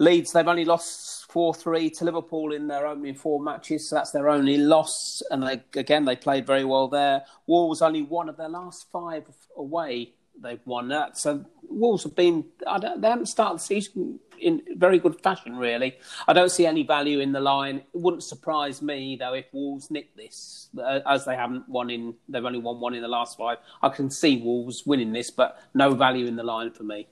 Leeds, 0.00 0.32
they've 0.32 0.48
only 0.48 0.64
lost 0.64 1.15
4 1.28 1.54
3 1.54 1.90
to 1.90 2.04
Liverpool 2.04 2.52
in 2.52 2.68
their 2.68 2.86
opening 2.86 3.14
four 3.14 3.40
matches, 3.40 3.88
so 3.88 3.96
that's 3.96 4.12
their 4.12 4.28
only 4.28 4.58
loss. 4.58 5.22
And 5.30 5.42
they, 5.42 5.62
again, 5.78 6.04
they 6.04 6.16
played 6.16 6.46
very 6.46 6.64
well 6.64 6.88
there. 6.88 7.24
Wolves 7.46 7.82
only 7.82 8.02
one 8.02 8.28
of 8.28 8.36
their 8.36 8.48
last 8.48 8.86
five 8.92 9.24
away, 9.56 10.12
they've 10.40 10.64
won 10.64 10.88
that. 10.88 11.18
So 11.18 11.44
Wolves 11.68 12.04
have 12.04 12.14
been, 12.14 12.44
they 12.60 13.08
haven't 13.08 13.26
started 13.26 13.58
the 13.58 13.62
season 13.62 14.20
in 14.38 14.62
very 14.76 14.98
good 14.98 15.20
fashion, 15.20 15.56
really. 15.56 15.96
I 16.28 16.32
don't 16.32 16.50
see 16.50 16.66
any 16.66 16.82
value 16.82 17.20
in 17.20 17.32
the 17.32 17.40
line. 17.40 17.78
It 17.78 17.86
wouldn't 17.94 18.22
surprise 18.22 18.82
me, 18.82 19.16
though, 19.18 19.34
if 19.34 19.46
Wolves 19.52 19.90
nick 19.90 20.14
this, 20.14 20.68
uh, 20.78 21.00
as 21.06 21.24
they 21.24 21.36
haven't 21.36 21.68
won 21.68 21.90
in, 21.90 22.14
they've 22.28 22.44
only 22.44 22.58
won 22.58 22.80
one 22.80 22.94
in 22.94 23.02
the 23.02 23.08
last 23.08 23.38
five. 23.38 23.58
I 23.82 23.88
can 23.88 24.10
see 24.10 24.42
Wolves 24.42 24.84
winning 24.86 25.12
this, 25.12 25.30
but 25.30 25.58
no 25.74 25.94
value 25.94 26.26
in 26.26 26.36
the 26.36 26.42
line 26.42 26.70
for 26.70 26.84
me. 26.84 27.08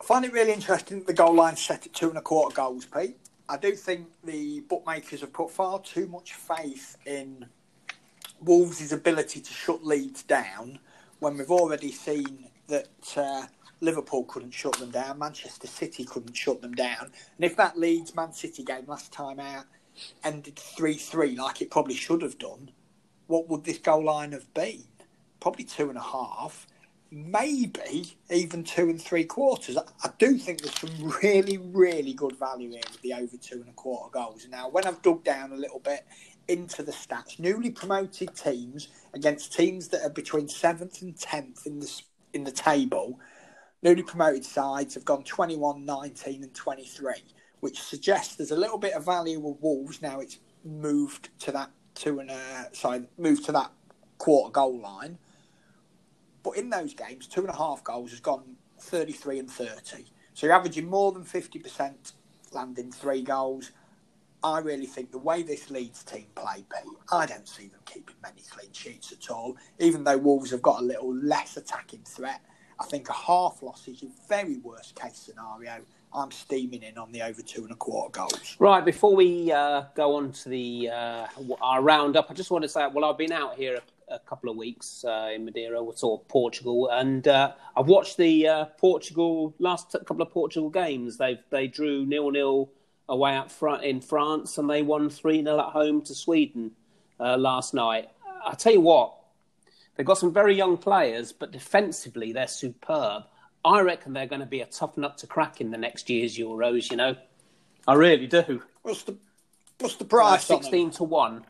I 0.00 0.04
find 0.04 0.24
it 0.24 0.32
really 0.32 0.52
interesting 0.52 0.98
that 0.98 1.06
the 1.06 1.12
goal 1.12 1.34
line 1.34 1.56
set 1.56 1.86
at 1.86 1.92
two 1.92 2.08
and 2.08 2.18
a 2.18 2.22
quarter 2.22 2.54
goals, 2.54 2.84
Pete. 2.84 3.16
I 3.48 3.56
do 3.56 3.74
think 3.74 4.06
the 4.22 4.60
bookmakers 4.60 5.22
have 5.22 5.32
put 5.32 5.50
far 5.50 5.80
too 5.80 6.06
much 6.06 6.34
faith 6.34 6.96
in 7.04 7.46
Wolves' 8.40 8.92
ability 8.92 9.40
to 9.40 9.52
shut 9.52 9.84
Leeds 9.84 10.22
down 10.22 10.78
when 11.18 11.36
we've 11.36 11.50
already 11.50 11.90
seen 11.90 12.48
that 12.68 13.16
uh, 13.16 13.46
Liverpool 13.80 14.24
couldn't 14.24 14.52
shut 14.52 14.78
them 14.78 14.90
down, 14.90 15.18
Manchester 15.18 15.66
City 15.66 16.04
couldn't 16.04 16.34
shut 16.34 16.60
them 16.62 16.74
down. 16.74 17.10
And 17.36 17.44
if 17.44 17.56
that 17.56 17.78
Leeds 17.78 18.14
Man 18.14 18.32
City 18.32 18.62
game 18.62 18.84
last 18.86 19.12
time 19.12 19.40
out 19.40 19.64
ended 20.22 20.56
3 20.56 20.94
3 20.94 21.36
like 21.36 21.60
it 21.60 21.70
probably 21.70 21.94
should 21.94 22.22
have 22.22 22.38
done, 22.38 22.70
what 23.26 23.48
would 23.48 23.64
this 23.64 23.78
goal 23.78 24.04
line 24.04 24.32
have 24.32 24.52
been? 24.54 24.84
Probably 25.40 25.64
two 25.64 25.88
and 25.88 25.98
a 25.98 26.02
half 26.02 26.66
maybe 27.10 28.16
even 28.30 28.64
two 28.64 28.90
and 28.90 29.00
three 29.00 29.24
quarters. 29.24 29.76
I, 29.76 29.82
I, 30.04 30.10
do 30.18 30.36
think 30.36 30.60
there's 30.60 30.78
some 30.78 31.08
really, 31.22 31.58
really 31.58 32.12
good 32.12 32.38
value 32.38 32.70
here 32.70 32.80
with 32.90 33.00
the 33.02 33.14
over 33.14 33.36
two 33.36 33.56
and 33.56 33.68
a 33.68 33.72
quarter 33.72 34.10
goals. 34.10 34.46
Now, 34.50 34.68
when 34.68 34.86
I've 34.86 35.02
dug 35.02 35.24
down 35.24 35.52
a 35.52 35.56
little 35.56 35.80
bit 35.80 36.06
into 36.48 36.82
the 36.82 36.92
stats, 36.92 37.38
newly 37.38 37.70
promoted 37.70 38.34
teams 38.34 38.88
against 39.14 39.52
teams 39.52 39.88
that 39.88 40.02
are 40.02 40.10
between 40.10 40.48
seventh 40.48 41.02
and 41.02 41.18
tenth 41.18 41.66
in 41.66 41.80
the 41.80 42.02
in 42.34 42.44
the 42.44 42.52
table, 42.52 43.18
newly 43.82 44.02
promoted 44.02 44.44
sides 44.44 44.94
have 44.94 45.04
gone 45.04 45.24
21, 45.24 45.84
19, 45.84 46.42
and 46.42 46.54
23, 46.54 47.14
which 47.60 47.80
suggests 47.80 48.36
there's 48.36 48.50
a 48.50 48.56
little 48.56 48.78
bit 48.78 48.92
of 48.92 49.04
value 49.04 49.40
with 49.40 49.56
Wolves. 49.60 50.02
Now 50.02 50.20
it's 50.20 50.38
moved 50.64 51.30
to 51.40 51.52
that 51.52 51.70
two 51.94 52.20
and 52.20 52.30
a 52.30 52.68
sorry, 52.72 53.08
moved 53.16 53.46
to 53.46 53.52
that 53.52 53.72
quarter 54.18 54.50
goal 54.52 54.78
line 54.80 55.16
but 56.42 56.56
in 56.56 56.70
those 56.70 56.94
games, 56.94 57.26
two 57.26 57.40
and 57.40 57.50
a 57.50 57.56
half 57.56 57.82
goals 57.84 58.10
has 58.10 58.20
gone 58.20 58.56
33 58.80 59.40
and 59.40 59.50
30. 59.50 60.04
So 60.34 60.46
you're 60.46 60.54
averaging 60.54 60.88
more 60.88 61.12
than 61.12 61.24
50% 61.24 62.12
landing 62.52 62.92
three 62.92 63.22
goals. 63.22 63.72
I 64.42 64.60
really 64.60 64.86
think 64.86 65.10
the 65.10 65.18
way 65.18 65.42
this 65.42 65.68
Leeds 65.68 66.04
team 66.04 66.26
play, 66.36 66.64
Pete, 66.72 66.92
I 67.10 67.26
don't 67.26 67.48
see 67.48 67.66
them 67.66 67.80
keeping 67.84 68.14
many 68.22 68.42
clean 68.48 68.72
sheets 68.72 69.12
at 69.12 69.30
all. 69.30 69.56
Even 69.80 70.04
though 70.04 70.16
Wolves 70.16 70.52
have 70.52 70.62
got 70.62 70.80
a 70.80 70.84
little 70.84 71.12
less 71.12 71.56
attacking 71.56 72.04
threat, 72.04 72.40
I 72.78 72.84
think 72.84 73.08
a 73.08 73.12
half 73.12 73.62
loss 73.62 73.88
is 73.88 74.00
your 74.00 74.12
very 74.28 74.58
worst 74.58 74.94
case 74.94 75.16
scenario. 75.16 75.80
I'm 76.14 76.30
steaming 76.30 76.84
in 76.84 76.96
on 76.96 77.10
the 77.12 77.22
over 77.22 77.42
two 77.42 77.62
and 77.62 77.72
a 77.72 77.74
quarter 77.74 78.10
goals. 78.10 78.56
Right, 78.58 78.84
before 78.84 79.14
we 79.14 79.50
uh, 79.52 79.84
go 79.94 80.14
on 80.14 80.32
to 80.32 80.48
the 80.48 80.90
uh, 80.90 81.26
our 81.60 81.82
roundup, 81.82 82.30
I 82.30 82.34
just 82.34 82.50
want 82.50 82.62
to 82.62 82.68
say, 82.68 82.86
well, 82.86 83.04
I've 83.04 83.18
been 83.18 83.32
out 83.32 83.56
here 83.56 83.80
a 84.10 84.18
couple 84.18 84.50
of 84.50 84.56
weeks 84.56 85.04
uh, 85.04 85.30
in 85.34 85.44
Madeira, 85.44 85.80
or 85.80 85.96
sort 85.96 86.20
of 86.20 86.28
Portugal, 86.28 86.88
and 86.90 87.26
uh, 87.28 87.52
I've 87.76 87.86
watched 87.86 88.16
the 88.16 88.46
uh, 88.46 88.64
Portugal 88.78 89.54
last 89.58 89.92
couple 90.06 90.22
of 90.22 90.30
Portugal 90.30 90.70
games. 90.70 91.16
They 91.16 91.40
they 91.50 91.66
drew 91.66 92.06
nil 92.06 92.30
nil 92.30 92.70
away 93.08 93.34
at 93.34 93.50
front 93.50 93.84
in 93.84 94.00
France, 94.00 94.58
and 94.58 94.68
they 94.68 94.82
won 94.82 95.10
three 95.10 95.42
0 95.42 95.58
at 95.58 95.72
home 95.72 96.02
to 96.02 96.14
Sweden 96.14 96.72
uh, 97.20 97.36
last 97.36 97.74
night. 97.74 98.08
I 98.46 98.54
tell 98.54 98.72
you 98.72 98.80
what, 98.80 99.14
they've 99.96 100.06
got 100.06 100.18
some 100.18 100.32
very 100.32 100.54
young 100.54 100.76
players, 100.76 101.32
but 101.32 101.50
defensively 101.50 102.32
they're 102.32 102.46
superb. 102.46 103.24
I 103.64 103.80
reckon 103.80 104.12
they're 104.12 104.26
going 104.26 104.40
to 104.40 104.46
be 104.46 104.60
a 104.60 104.66
tough 104.66 104.96
nut 104.96 105.18
to 105.18 105.26
crack 105.26 105.60
in 105.60 105.70
the 105.70 105.78
next 105.78 106.08
year's 106.08 106.38
Euros. 106.38 106.90
You 106.90 106.96
know, 106.96 107.16
I 107.86 107.94
really 107.94 108.26
do. 108.26 108.62
What's 108.82 109.02
the 109.02 109.16
what's 109.78 109.96
the 109.96 110.04
price? 110.04 110.44
Sixteen 110.44 110.90
to 110.92 111.04
one. 111.04 111.44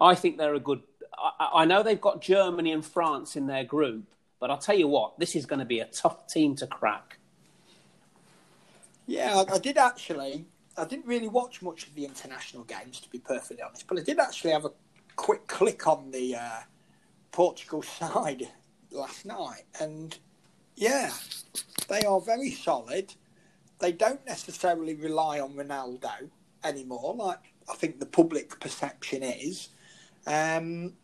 I 0.00 0.14
think 0.14 0.38
they're 0.38 0.54
a 0.54 0.60
good 0.60 0.82
I, 1.20 1.50
I 1.54 1.64
know 1.64 1.82
they've 1.82 2.00
got 2.00 2.20
Germany 2.20 2.72
and 2.72 2.84
France 2.84 3.36
in 3.36 3.46
their 3.46 3.64
group, 3.64 4.04
but 4.38 4.50
I'll 4.50 4.58
tell 4.58 4.78
you 4.78 4.88
what, 4.88 5.18
this 5.18 5.36
is 5.36 5.46
going 5.46 5.58
to 5.58 5.64
be 5.64 5.80
a 5.80 5.86
tough 5.86 6.26
team 6.28 6.56
to 6.56 6.66
crack. 6.66 7.18
Yeah, 9.06 9.44
I, 9.48 9.54
I 9.54 9.58
did 9.58 9.76
actually. 9.76 10.46
I 10.76 10.84
didn't 10.84 11.06
really 11.06 11.28
watch 11.28 11.62
much 11.62 11.86
of 11.86 11.94
the 11.94 12.04
international 12.04 12.64
games, 12.64 13.00
to 13.00 13.10
be 13.10 13.18
perfectly 13.18 13.62
honest, 13.62 13.86
but 13.86 13.98
I 13.98 14.02
did 14.02 14.18
actually 14.18 14.52
have 14.52 14.64
a 14.64 14.70
quick 15.16 15.46
click 15.46 15.86
on 15.86 16.10
the 16.10 16.36
uh, 16.36 16.60
Portugal 17.32 17.82
side 17.98 18.48
last 18.90 19.26
night, 19.26 19.64
and 19.80 20.16
yeah, 20.76 21.10
they 21.88 22.02
are 22.02 22.20
very 22.20 22.50
solid. 22.50 23.14
They 23.80 23.92
don't 23.92 24.24
necessarily 24.26 24.94
rely 24.94 25.40
on 25.40 25.54
Ronaldo 25.54 26.30
anymore, 26.64 27.14
like 27.14 27.52
I 27.70 27.74
think 27.74 27.98
the 27.98 28.06
public 28.06 28.60
perception 28.60 29.22
is. 29.22 29.68
Um, 30.26 30.94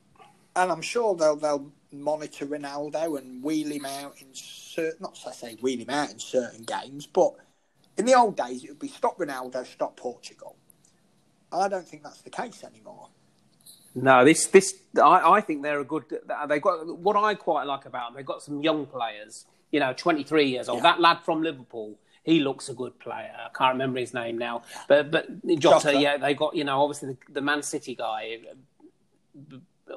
and 0.56 0.72
I'm 0.72 0.82
sure 0.82 1.14
they'll 1.14 1.36
they'll 1.36 1.70
monitor 1.92 2.46
Ronaldo 2.46 3.18
and 3.18 3.42
wheel 3.42 3.70
him 3.70 3.84
out 3.84 4.14
in 4.20 4.28
certain 4.32 4.98
not 5.00 5.14
to 5.14 5.32
say 5.32 5.54
wheel 5.56 5.78
him 5.78 5.90
out 5.90 6.10
in 6.10 6.18
certain 6.18 6.64
games, 6.64 7.06
but 7.06 7.34
in 7.96 8.06
the 8.06 8.14
old 8.14 8.36
days 8.36 8.64
it 8.64 8.70
would 8.70 8.78
be 8.78 8.88
stop 8.88 9.18
Ronaldo, 9.18 9.64
stop 9.66 9.96
Portugal. 9.96 10.56
I 11.52 11.68
don't 11.68 11.86
think 11.86 12.02
that's 12.02 12.22
the 12.22 12.30
case 12.30 12.64
anymore. 12.64 13.08
No, 13.94 14.24
this 14.24 14.46
this 14.48 14.74
I, 14.96 15.36
I 15.36 15.40
think 15.40 15.62
they're 15.62 15.80
a 15.80 15.84
good. 15.84 16.04
They've 16.48 16.60
got 16.60 16.98
what 16.98 17.16
I 17.16 17.34
quite 17.34 17.64
like 17.64 17.86
about 17.86 18.08
them. 18.08 18.16
They've 18.16 18.26
got 18.26 18.42
some 18.42 18.60
young 18.60 18.86
players. 18.86 19.46
You 19.72 19.80
know, 19.80 19.92
23 19.92 20.46
years 20.46 20.68
old. 20.68 20.78
Yeah. 20.78 20.82
That 20.84 21.00
lad 21.00 21.18
from 21.24 21.42
Liverpool, 21.42 21.98
He 22.22 22.38
looks 22.40 22.68
a 22.68 22.74
good 22.74 22.98
player. 23.00 23.32
I 23.36 23.48
can't 23.56 23.74
remember 23.74 23.98
his 23.98 24.14
name 24.14 24.38
now, 24.38 24.62
but 24.86 25.10
but 25.10 25.26
Jota, 25.46 25.58
Jota. 25.58 25.98
yeah, 25.98 26.16
they 26.18 26.34
got 26.34 26.54
you 26.54 26.64
know 26.64 26.82
obviously 26.82 27.14
the, 27.26 27.32
the 27.32 27.40
Man 27.40 27.62
City 27.62 27.94
guy 27.94 28.38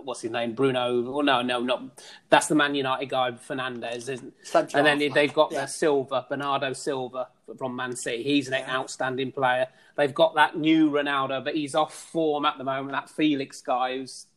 what's 0.04 0.21
his 0.21 0.32
name, 0.32 0.54
Bruno? 0.54 1.02
Well, 1.02 1.23
no, 1.23 1.41
no, 1.41 1.60
not 1.60 1.84
that's 2.30 2.47
the 2.47 2.56
Man 2.56 2.75
United 2.75 3.10
guy, 3.10 3.32
Fernandes, 3.32 4.10
isn't? 4.10 4.34
And 4.73 4.86
then 4.86 5.12
they've 5.13 5.34
got 5.34 5.52
yeah. 5.52 5.62
the 5.62 5.67
Silva, 5.67 6.25
Bernardo 6.30 6.73
Silva 6.73 7.30
from 7.58 7.75
Man 7.75 7.95
City. 7.95 8.23
He's 8.23 8.47
an 8.47 8.54
yeah. 8.54 8.75
outstanding 8.75 9.32
player. 9.32 9.67
They've 9.95 10.13
got 10.13 10.36
that 10.36 10.58
new 10.58 10.91
Ronaldo, 10.91 11.43
but 11.43 11.56
he's 11.56 11.75
off 11.75 11.93
form 11.93 12.45
at 12.45 12.58
the 12.58 12.63
moment. 12.63 12.91
That 12.91 13.10
Felix 13.10 13.62
guy, 13.62 13.97
who's 13.97 14.28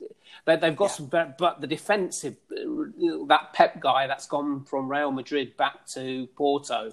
they, 0.44 0.58
have 0.58 0.76
got 0.76 0.84
yeah. 0.84 0.88
some, 0.88 1.06
but 1.38 1.60
the 1.60 1.66
defensive, 1.66 2.36
that 2.48 3.50
Pep 3.52 3.80
guy 3.80 4.06
that's 4.06 4.26
gone 4.26 4.64
from 4.64 4.90
Real 4.90 5.12
Madrid 5.12 5.56
back 5.56 5.86
to 5.88 6.26
Porto. 6.34 6.92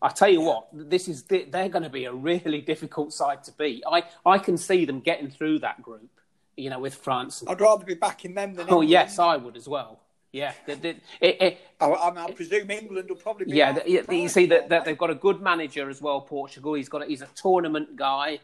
I 0.00 0.08
tell 0.08 0.28
you 0.28 0.40
what, 0.40 0.66
this 0.72 1.06
is 1.06 1.22
they're 1.22 1.68
going 1.68 1.84
to 1.84 1.88
be 1.88 2.06
a 2.06 2.12
really 2.12 2.60
difficult 2.72 3.12
side 3.12 3.44
to 3.44 3.52
beat. 3.52 3.84
I, 3.86 4.02
I 4.26 4.38
can 4.38 4.56
see 4.56 4.84
them 4.84 4.98
getting 4.98 5.30
through 5.30 5.60
that 5.60 5.80
group 5.80 6.10
you 6.56 6.70
know, 6.70 6.78
with 6.78 6.94
France. 6.94 7.42
I'd 7.46 7.60
rather 7.60 7.84
be 7.84 7.94
backing 7.94 8.34
them 8.34 8.54
than. 8.54 8.66
Oh 8.66 8.82
England. 8.82 8.90
yes, 8.90 9.18
I 9.18 9.36
would 9.36 9.56
as 9.56 9.68
well. 9.68 10.00
Yeah, 10.32 10.54
it, 10.66 10.82
it, 10.82 11.02
it, 11.20 11.60
I, 11.78 11.86
I, 11.86 12.30
presume 12.30 12.70
England 12.70 13.10
will 13.10 13.16
probably 13.16 13.44
be. 13.44 13.52
Yeah, 13.52 13.72
the, 13.72 14.16
you 14.16 14.28
see 14.30 14.46
that, 14.46 14.70
that, 14.70 14.86
they've 14.86 14.96
got 14.96 15.10
a 15.10 15.14
good 15.14 15.42
manager 15.42 15.90
as 15.90 16.00
well. 16.00 16.22
Portugal. 16.22 16.72
He's 16.72 16.88
got 16.88 17.02
a, 17.02 17.06
he's 17.06 17.20
a 17.20 17.28
tournament 17.34 17.96
guy. 17.96 18.40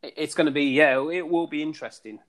It's 0.00 0.34
going 0.34 0.46
to 0.46 0.52
be 0.52 0.66
yeah, 0.66 1.04
it 1.10 1.28
will 1.28 1.48
be 1.48 1.60
interesting. 1.60 2.20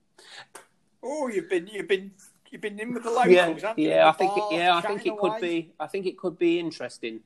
Oh, 1.03 1.27
you've 1.27 1.49
been 1.49 1.67
you've 1.67 1.87
been 1.87 2.11
you've 2.49 2.61
been 2.61 2.79
in 2.79 2.95
with 2.95 3.03
the 3.03 3.11
locals, 3.11 3.61
yeah, 3.61 3.73
yeah. 3.77 4.09
I 4.09 4.11
think 4.11 4.31
yeah, 4.51 4.75
I 4.75 4.81
think 4.81 5.05
it 5.05 5.17
could 5.17 5.39
be 5.39 5.71
I 5.79 5.87
think 5.87 6.07
it 6.07 6.17
could 6.17 6.39
be 6.39 6.59
interesting. 6.59 7.19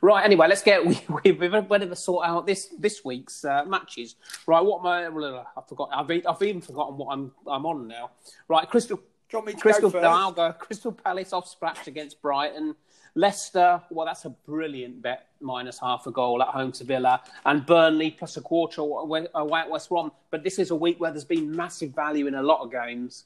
Right. 0.00 0.24
Anyway, 0.24 0.46
let's 0.48 0.62
get 0.62 0.84
we 1.24 1.32
we 1.32 1.48
better 1.48 1.86
to 1.86 1.96
sort 1.96 2.26
out 2.26 2.46
this 2.46 2.68
this 2.78 3.04
week's 3.04 3.44
uh, 3.44 3.64
matches. 3.64 4.16
Right. 4.46 4.60
What 4.60 4.82
my 4.82 5.06
I 5.06 5.62
forgot. 5.68 5.90
I've, 5.92 6.10
I've 6.26 6.42
even 6.42 6.60
forgotten 6.60 6.96
what 6.96 7.12
I'm 7.12 7.32
I'm 7.46 7.66
on 7.66 7.88
now. 7.88 8.10
Right. 8.48 8.68
Crystal. 8.68 9.00
Crystal. 9.28 9.90
Go 9.90 10.32
go. 10.32 10.52
Crystal 10.52 10.92
Palace 10.92 11.32
off 11.32 11.48
scratch 11.48 11.86
against 11.86 12.20
Brighton. 12.20 12.74
Leicester. 13.14 13.82
Well, 13.90 14.06
that's 14.06 14.24
a 14.24 14.30
brilliant 14.30 15.02
bet. 15.02 15.26
Minus 15.40 15.78
half 15.78 16.06
a 16.06 16.10
goal 16.10 16.42
at 16.42 16.48
home 16.48 16.72
to 16.72 16.84
Villa 16.84 17.22
and 17.46 17.64
Burnley 17.64 18.10
plus 18.10 18.36
a 18.36 18.40
quarter 18.40 18.82
away 18.82 19.26
at 19.34 19.70
West 19.70 19.88
Brom. 19.88 20.12
But 20.30 20.44
this 20.44 20.58
is 20.58 20.70
a 20.70 20.76
week 20.76 21.00
where 21.00 21.10
there's 21.10 21.24
been 21.24 21.54
massive 21.54 21.94
value 21.94 22.26
in 22.26 22.34
a 22.34 22.42
lot 22.42 22.60
of 22.60 22.70
games. 22.70 23.24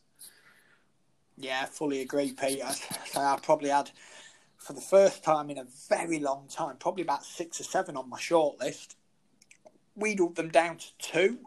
Yeah, 1.37 1.65
fully 1.65 2.01
agree, 2.01 2.33
Peter. 2.33 2.69
I 3.17 3.39
probably 3.43 3.71
had 3.71 3.91
for 4.65 4.73
the 4.73 4.81
first 4.81 5.23
time 5.23 5.51
in 5.51 5.59
a 5.59 5.67
very 5.89 6.19
long 6.19 6.47
time, 6.49 6.77
probably 6.79 7.03
about 7.03 7.25
six 7.25 7.61
or 7.61 7.65
seven 7.65 7.97
on 7.97 8.09
my 8.09 8.19
short 8.19 8.59
list. 8.59 8.97
Wheedled 9.95 10.37
them 10.37 10.49
down 10.49 10.79
to 10.79 10.87
two. 10.99 11.39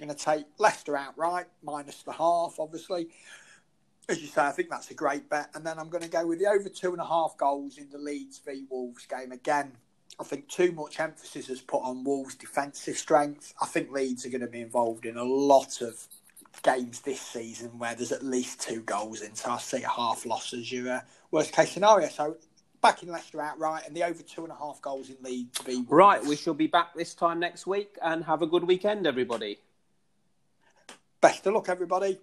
I'm 0.00 0.06
going 0.06 0.16
to 0.16 0.24
take 0.24 0.46
Leicester 0.58 0.96
outright, 0.96 1.46
minus 1.62 2.02
the 2.02 2.12
half, 2.12 2.56
obviously. 2.58 3.08
As 4.08 4.20
you 4.20 4.28
say, 4.28 4.42
I 4.42 4.50
think 4.50 4.70
that's 4.70 4.90
a 4.90 4.94
great 4.94 5.28
bet. 5.28 5.50
And 5.54 5.64
then 5.64 5.78
I'm 5.78 5.90
going 5.90 6.02
to 6.02 6.10
go 6.10 6.26
with 6.26 6.38
the 6.38 6.46
over 6.46 6.68
two 6.68 6.92
and 6.92 7.00
a 7.00 7.06
half 7.06 7.36
goals 7.36 7.78
in 7.78 7.90
the 7.90 7.98
Leeds 7.98 8.40
v 8.44 8.64
Wolves 8.70 9.06
game. 9.06 9.30
Again, 9.30 9.72
I 10.18 10.24
think 10.24 10.48
too 10.48 10.72
much 10.72 11.00
emphasis 11.00 11.48
is 11.50 11.60
put 11.60 11.82
on 11.82 12.02
Wolves' 12.02 12.34
defensive 12.34 12.96
strength. 12.96 13.54
I 13.60 13.66
think 13.66 13.92
Leeds 13.92 14.24
are 14.24 14.30
going 14.30 14.40
to 14.40 14.46
be 14.46 14.62
involved 14.62 15.06
in 15.06 15.16
a 15.16 15.24
lot 15.24 15.82
of 15.82 16.06
games 16.62 17.00
this 17.00 17.20
season 17.20 17.78
where 17.78 17.94
there's 17.94 18.12
at 18.12 18.24
least 18.24 18.60
two 18.60 18.80
goals 18.80 19.20
in. 19.20 19.34
So 19.34 19.50
I 19.50 19.58
see 19.58 19.82
a 19.82 19.88
half 19.88 20.24
loss 20.24 20.54
as 20.54 20.70
your 20.72 20.92
uh, 20.92 21.00
worst 21.30 21.52
case 21.52 21.72
scenario. 21.72 22.08
So 22.08 22.36
backing 22.84 23.10
Leicester 23.10 23.40
outright 23.40 23.82
and 23.86 23.96
the 23.96 24.04
over 24.04 24.22
two 24.22 24.42
and 24.42 24.52
a 24.52 24.56
half 24.56 24.82
goals 24.82 25.08
in 25.08 25.16
League 25.22 25.50
to 25.54 25.64
be. 25.64 25.82
Right, 25.88 26.22
we 26.22 26.36
shall 26.36 26.52
be 26.52 26.66
back 26.66 26.94
this 26.94 27.14
time 27.14 27.40
next 27.40 27.66
week 27.66 27.96
and 28.02 28.22
have 28.24 28.42
a 28.42 28.46
good 28.46 28.64
weekend, 28.64 29.06
everybody. 29.06 29.58
Best 31.22 31.46
of 31.46 31.54
luck, 31.54 31.70
everybody. 31.70 32.18